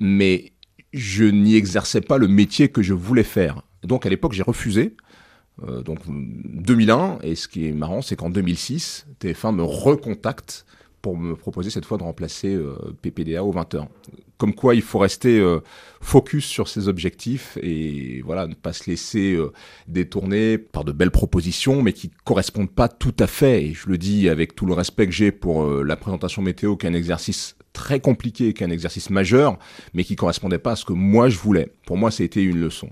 Mais 0.00 0.51
je 0.92 1.24
n'y 1.24 1.56
exerçais 1.56 2.00
pas 2.00 2.18
le 2.18 2.28
métier 2.28 2.68
que 2.68 2.82
je 2.82 2.94
voulais 2.94 3.24
faire. 3.24 3.62
Donc 3.82 4.06
à 4.06 4.08
l'époque, 4.08 4.32
j'ai 4.32 4.42
refusé. 4.42 4.96
Euh, 5.68 5.82
donc 5.82 5.98
2001, 6.08 7.18
et 7.22 7.34
ce 7.34 7.48
qui 7.48 7.66
est 7.66 7.72
marrant, 7.72 8.02
c'est 8.02 8.16
qu'en 8.16 8.30
2006, 8.30 9.06
TF1 9.20 9.54
me 9.54 9.62
recontacte 9.62 10.66
pour 11.02 11.16
me 11.16 11.34
proposer 11.34 11.70
cette 11.70 11.84
fois 11.84 11.98
de 11.98 12.04
remplacer 12.04 12.54
euh, 12.54 12.76
PPDA 13.02 13.44
aux 13.44 13.52
20h. 13.52 13.86
Comme 14.38 14.54
quoi, 14.54 14.74
il 14.74 14.82
faut 14.82 14.98
rester 14.98 15.38
euh, 15.38 15.60
focus 16.00 16.46
sur 16.46 16.68
ses 16.68 16.88
objectifs 16.88 17.58
et 17.60 18.22
voilà, 18.24 18.46
ne 18.46 18.54
pas 18.54 18.72
se 18.72 18.88
laisser 18.88 19.38
détourner 19.88 20.58
par 20.58 20.84
de 20.84 20.92
belles 20.92 21.10
propositions, 21.10 21.82
mais 21.82 21.92
qui 21.92 22.10
correspondent 22.24 22.70
pas 22.70 22.88
tout 22.88 23.14
à 23.18 23.26
fait. 23.26 23.64
Et 23.64 23.74
je 23.74 23.88
le 23.88 23.98
dis 23.98 24.28
avec 24.28 24.54
tout 24.54 24.66
le 24.66 24.74
respect 24.74 25.06
que 25.06 25.12
j'ai 25.12 25.32
pour 25.32 25.66
la 25.66 25.96
présentation 25.96 26.42
météo, 26.42 26.76
qui 26.76 26.86
est 26.86 26.88
un 26.88 26.94
exercice 26.94 27.56
très 27.72 28.00
compliqué, 28.00 28.52
qui 28.52 28.62
est 28.62 28.66
un 28.66 28.70
exercice 28.70 29.10
majeur, 29.10 29.58
mais 29.94 30.04
qui 30.04 30.16
correspondait 30.16 30.58
pas 30.58 30.72
à 30.72 30.76
ce 30.76 30.84
que 30.84 30.92
moi 30.92 31.28
je 31.28 31.38
voulais. 31.38 31.72
Pour 31.86 31.96
moi, 31.96 32.10
été 32.24 32.42
une 32.42 32.60
leçon. 32.60 32.90